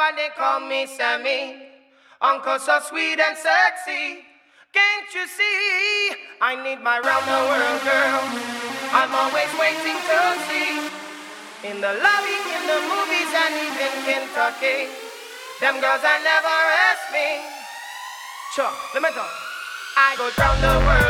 why 0.00 0.12
they 0.16 0.32
call 0.32 0.60
me 0.64 0.86
Sammy. 0.86 1.60
Uncle 2.22 2.58
so 2.58 2.80
sweet 2.88 3.20
and 3.20 3.36
sexy. 3.36 4.24
Can't 4.72 5.08
you 5.12 5.28
see? 5.28 6.16
I 6.40 6.56
need 6.56 6.80
my 6.80 6.96
round 7.04 7.26
the 7.28 7.40
world 7.44 7.80
girl. 7.84 8.22
I'm 8.96 9.12
always 9.12 9.52
waiting 9.60 10.00
to 10.08 10.20
see. 10.48 10.88
In 11.68 11.84
the 11.84 11.92
lobby, 12.00 12.38
in 12.56 12.64
the 12.64 12.80
movies, 12.88 13.28
and 13.44 13.54
even 13.60 13.92
Kentucky. 14.08 14.88
Them 15.60 15.76
girls 15.84 16.00
I 16.00 16.16
never 16.24 16.58
ask 16.88 17.04
me. 17.12 17.44
Sure, 18.56 18.72
let 18.96 19.02
me 19.04 19.10
talk. 19.12 19.28
I 20.00 20.16
go 20.16 20.32
round 20.40 20.60
the 20.64 20.74
world. 20.80 21.09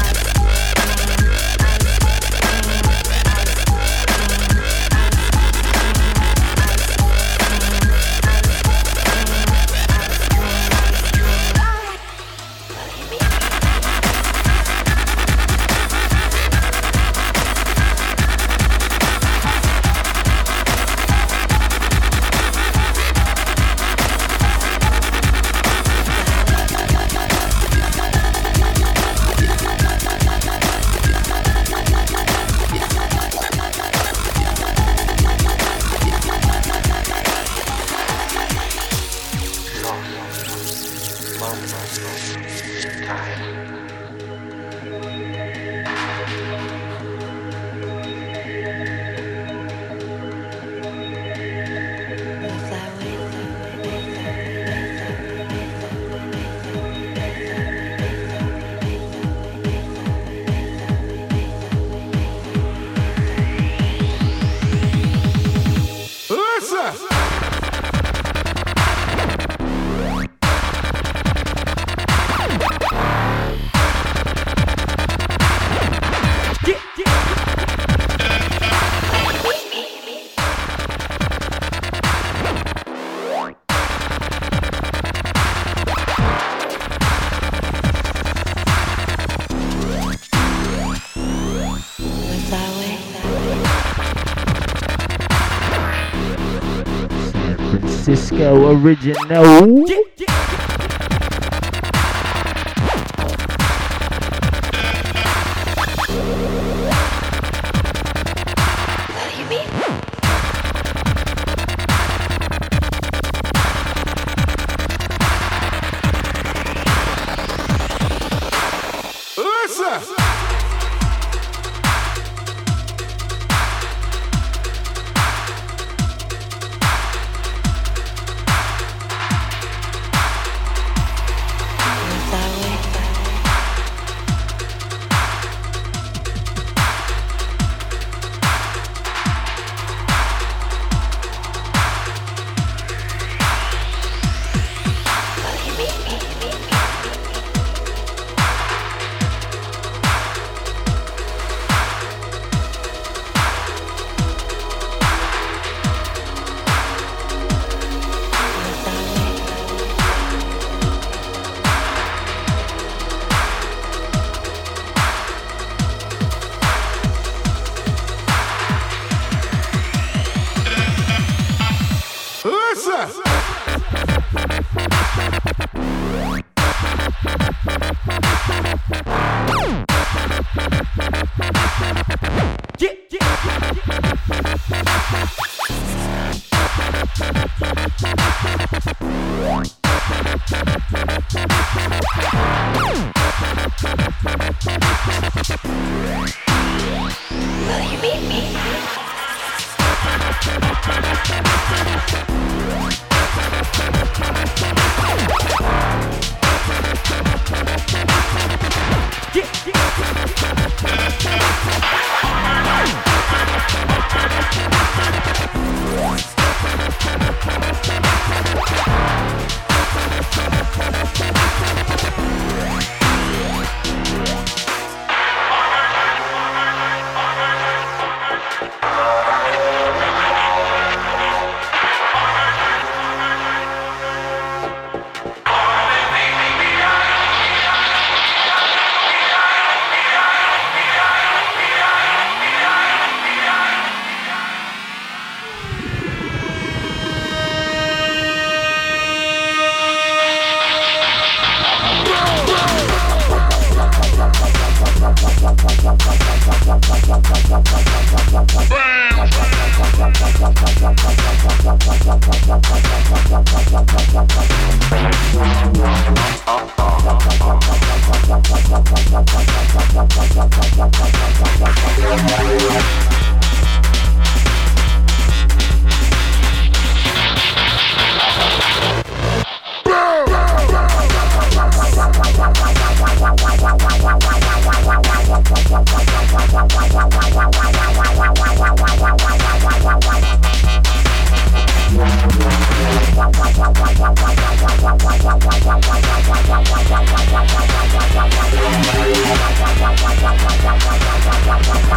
so 98.51 98.71
original. 98.71 100.10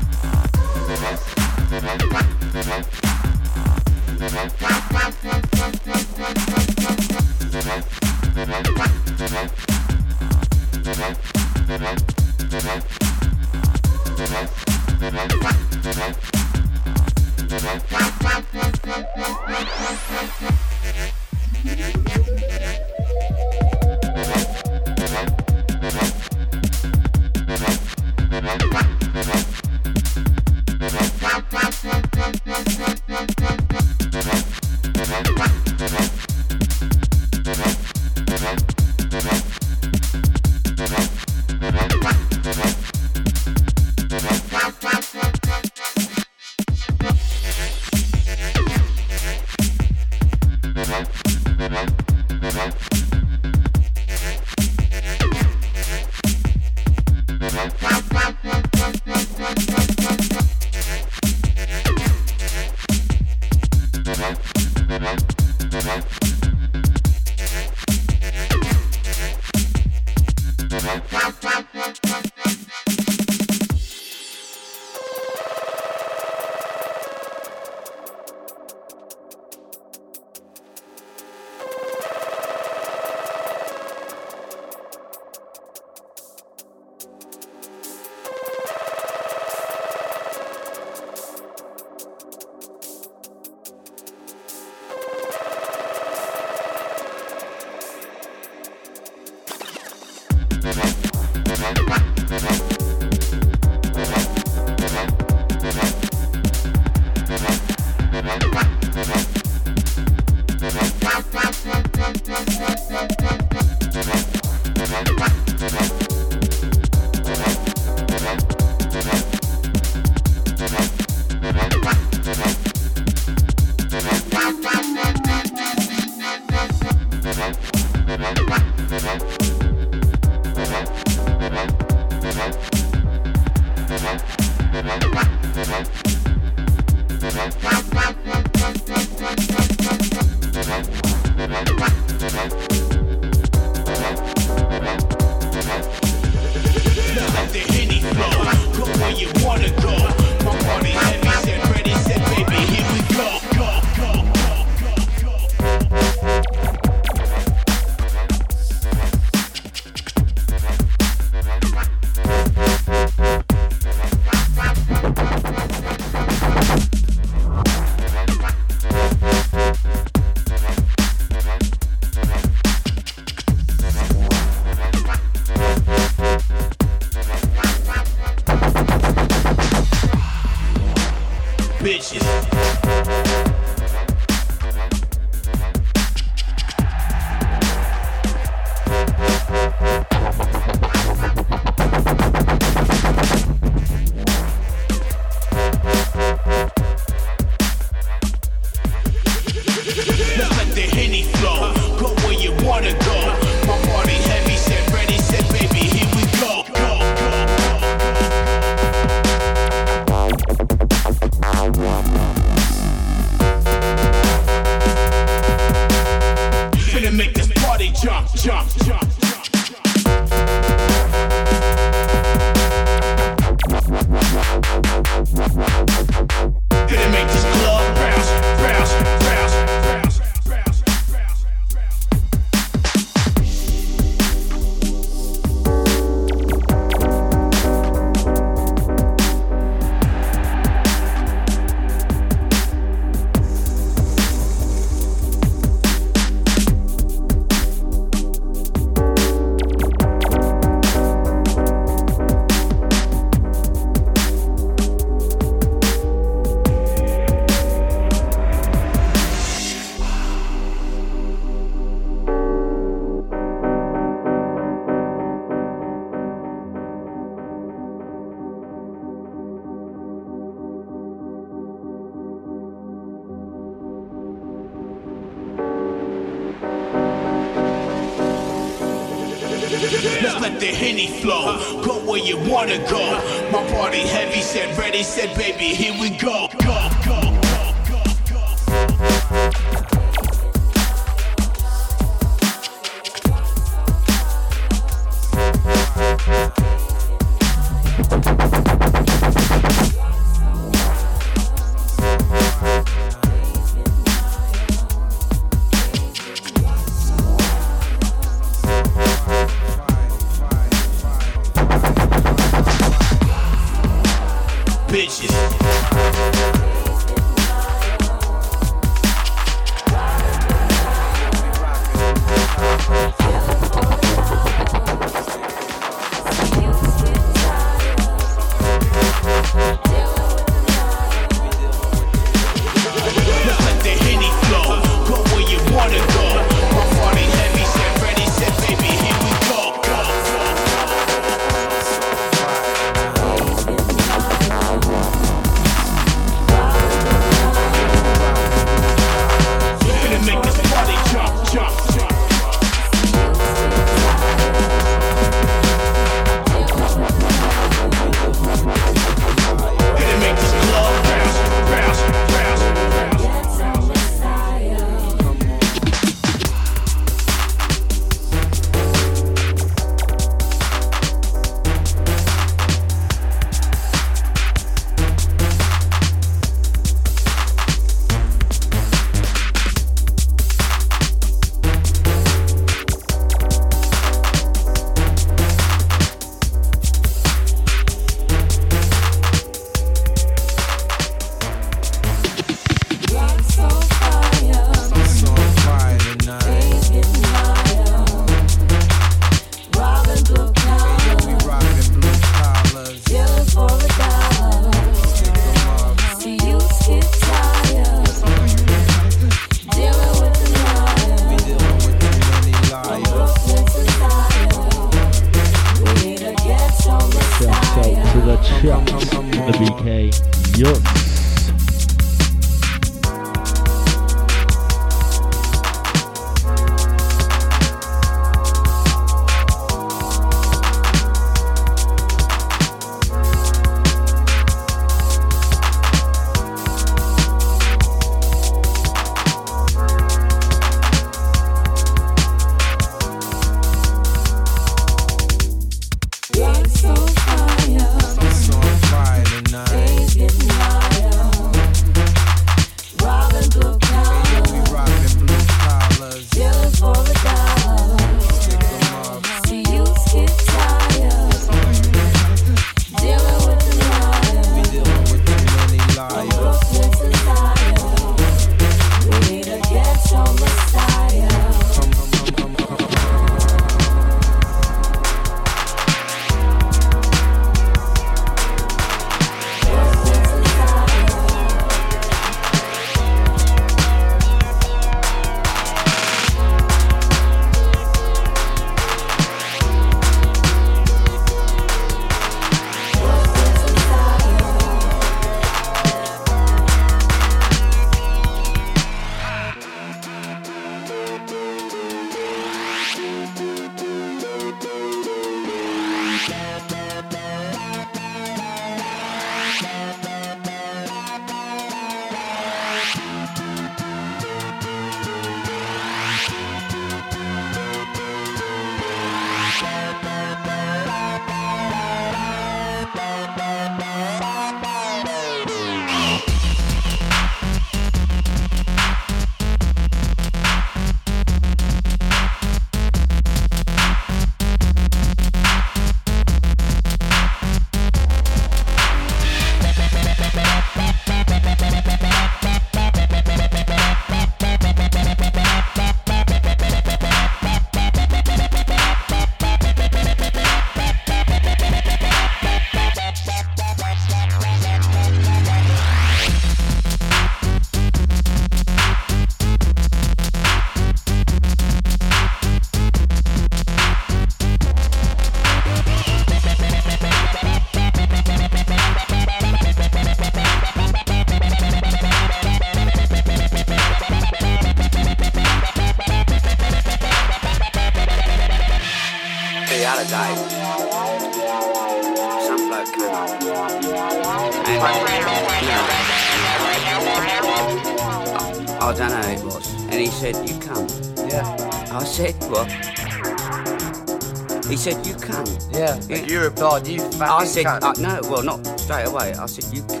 Said, 597.54 597.66
uh, 597.66 597.92
No, 597.98 598.20
well, 598.24 598.42
not 598.42 598.80
straight 598.80 599.06
away. 599.06 599.32
I 599.34 599.46
said, 599.46 599.72
You 599.72 599.82
come. 599.82 600.00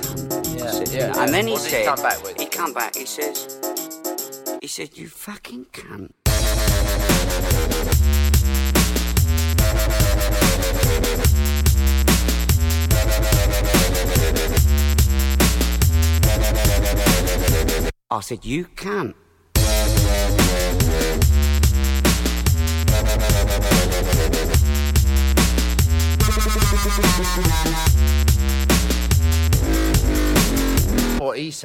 Yeah, 0.56 0.70
said, 0.70 0.88
yeah, 0.88 1.14
yeah. 1.14 1.22
And 1.22 1.32
then 1.32 1.46
he 1.46 1.54
did 1.54 1.62
he 1.62 1.70
said, 1.70 1.86
come 1.86 2.02
back 2.02 2.22
with? 2.22 2.40
He 2.40 2.46
come 2.46 2.74
back, 2.74 2.96
he 2.96 3.06
says, 3.06 3.60
He 4.60 4.66
said, 4.66 4.96
You 4.96 5.08
fucking 5.08 5.66
cunt. 5.66 6.10
I 18.10 18.20
said, 18.20 18.44
You 18.44 18.64
can't. 18.64 19.14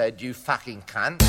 Said, 0.10 0.22
You 0.22 0.34
fucking 0.34 0.82
cunt. 0.88 1.22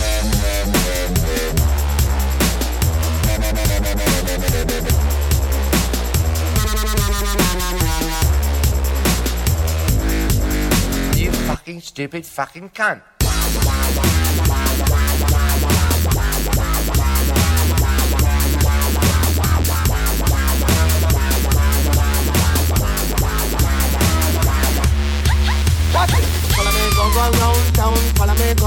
You 11.16 11.32
fucking 11.32 11.80
stupid 11.80 12.24
fucking 12.24 12.70
cunt. 12.70 13.02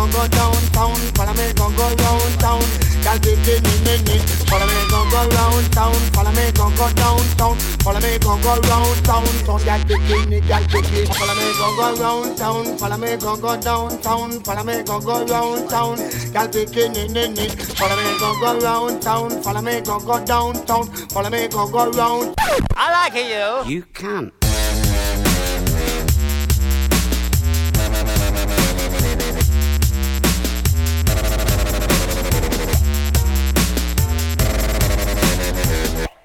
Follow 0.04 0.28
me, 0.28 0.28
go 0.28 0.28
go 0.28 0.28
downtown. 0.28 0.96
Follow 1.16 1.34
me, 1.34 1.54
go 1.54 1.70
go 1.72 1.88
round 1.96 2.40
town. 2.40 2.62
Girl, 3.04 3.20
pick 3.24 3.40
me, 3.48 3.56
me, 3.88 3.96
me. 4.04 4.20
Follow 4.52 4.68
me, 4.68 4.76
go 4.90 5.00
go 5.10 5.30
round 5.30 5.72
town. 5.72 5.94
Follow 6.12 6.32
me, 6.32 6.52
go 6.52 6.70
go 6.76 6.92
downtown. 6.92 7.56
Follow 7.80 8.00
me, 8.02 8.18
go 8.20 8.38
go 8.44 8.60
round 8.68 9.06
town. 9.06 9.26
So 9.46 9.58
girl, 9.60 9.80
pick 9.88 10.28
me, 10.28 10.42
girl, 10.42 10.64
pick 10.68 10.92
me. 10.92 11.06
Follow 11.06 11.36
me, 11.36 11.54
go 11.56 11.76
go 11.78 11.96
round 12.02 12.38
town. 12.38 12.78
Follow 12.78 12.98
me, 12.98 13.16
go 13.18 13.38
go 13.38 13.62
downtown. 13.62 14.44
Follow 14.44 14.64
me, 14.64 14.84
go 14.84 15.00
go 15.00 15.26
round 15.26 15.70
town. 15.70 15.98
Girl, 16.34 16.48
pick 16.50 16.70
me, 16.76 17.08
me, 17.08 17.28
me. 17.30 17.48
Follow 17.48 17.96
me, 17.96 18.20
go 18.20 18.40
go 18.42 18.60
round 18.60 19.02
town. 19.02 19.42
Follow 19.42 19.62
me, 19.62 19.82
go 19.82 20.00
go 20.00 20.26
downtown. 20.26 20.86
Follow 21.14 21.30
me, 21.30 21.48
go 21.48 21.68
go 21.70 21.92
round. 21.92 22.36
I 22.76 22.92
like 22.92 23.16
it, 23.16 23.66
you. 23.66 23.72
You 23.74 23.84
can't. 23.94 24.43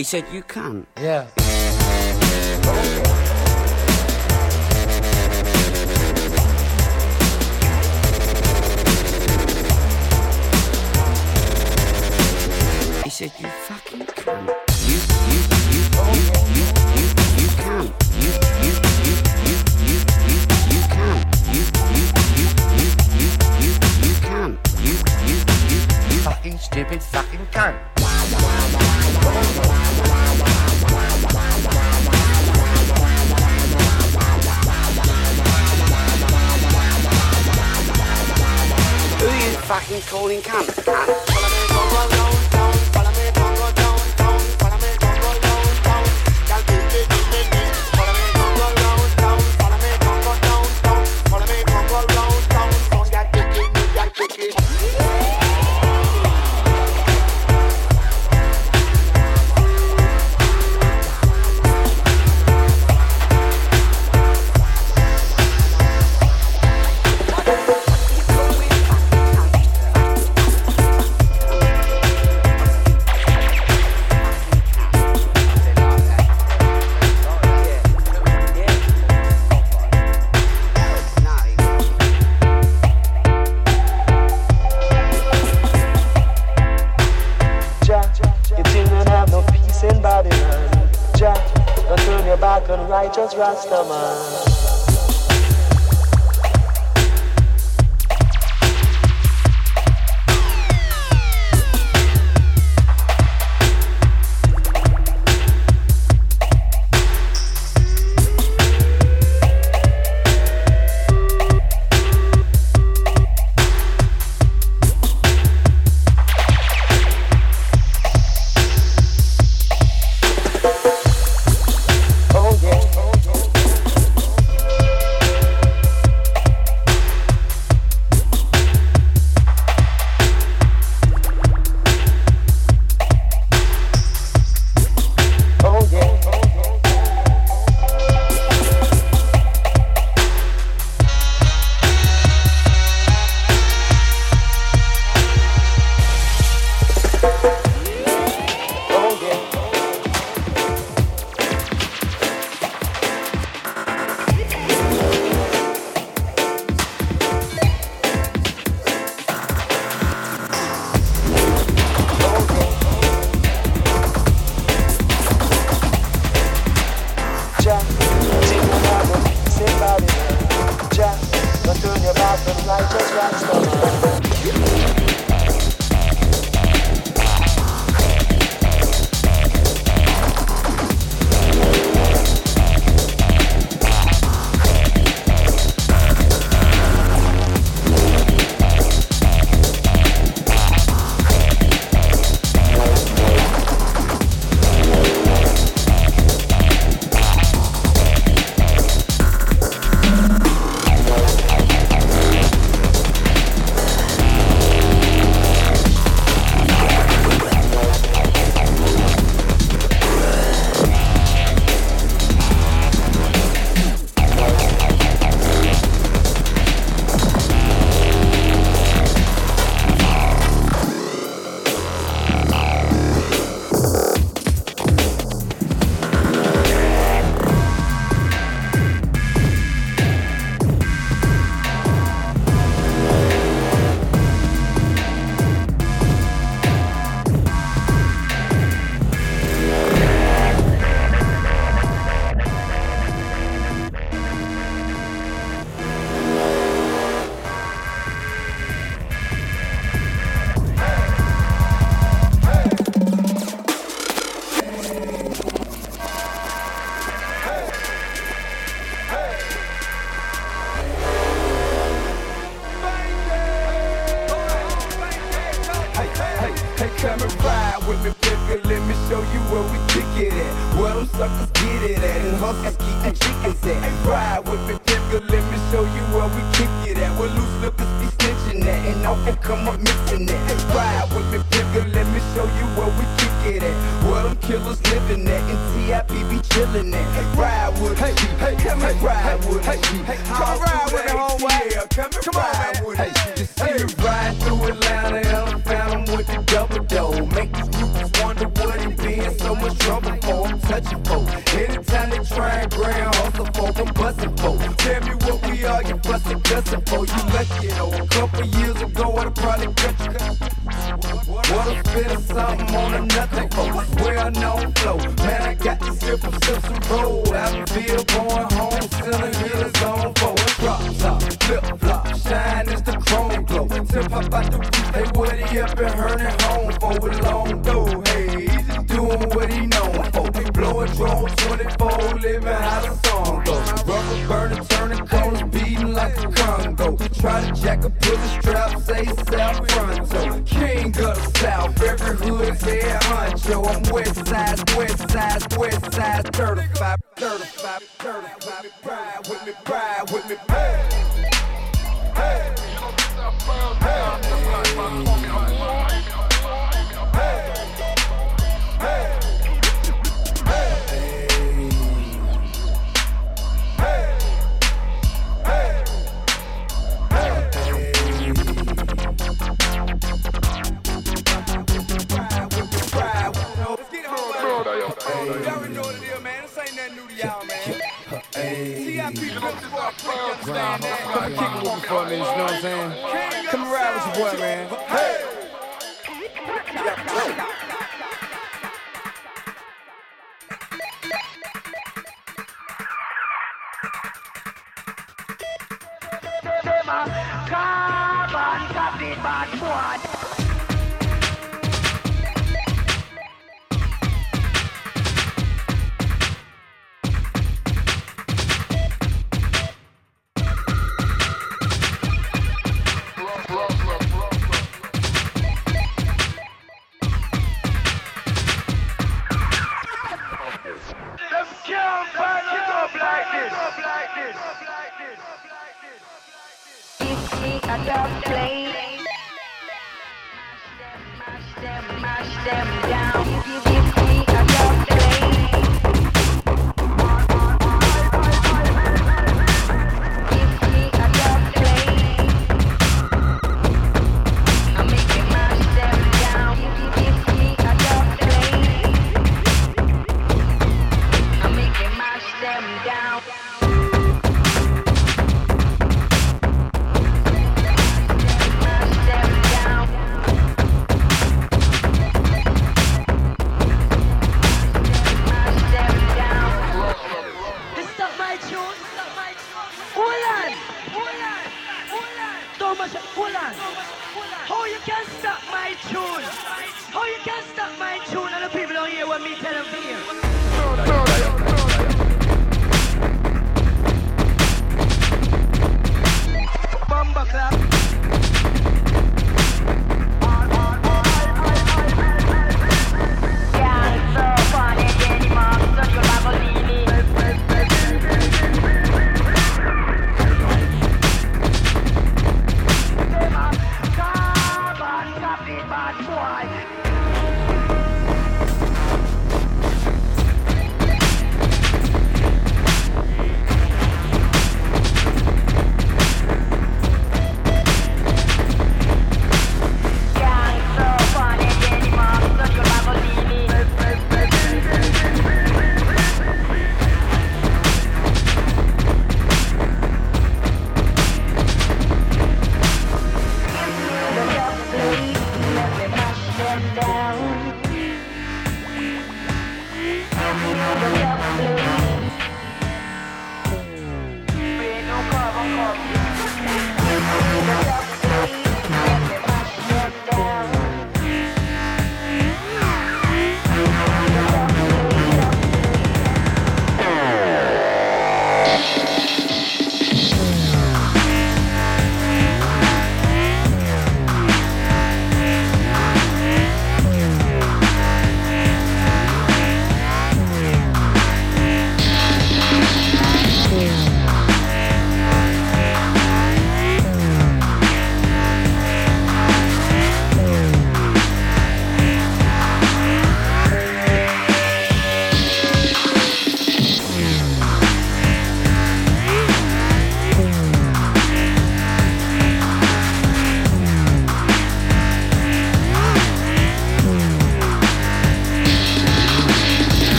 He 0.00 0.04
said, 0.04 0.24
You 0.32 0.42
can't. 0.42 0.88
Yeah. 0.96 1.39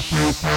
Oh 0.00 0.47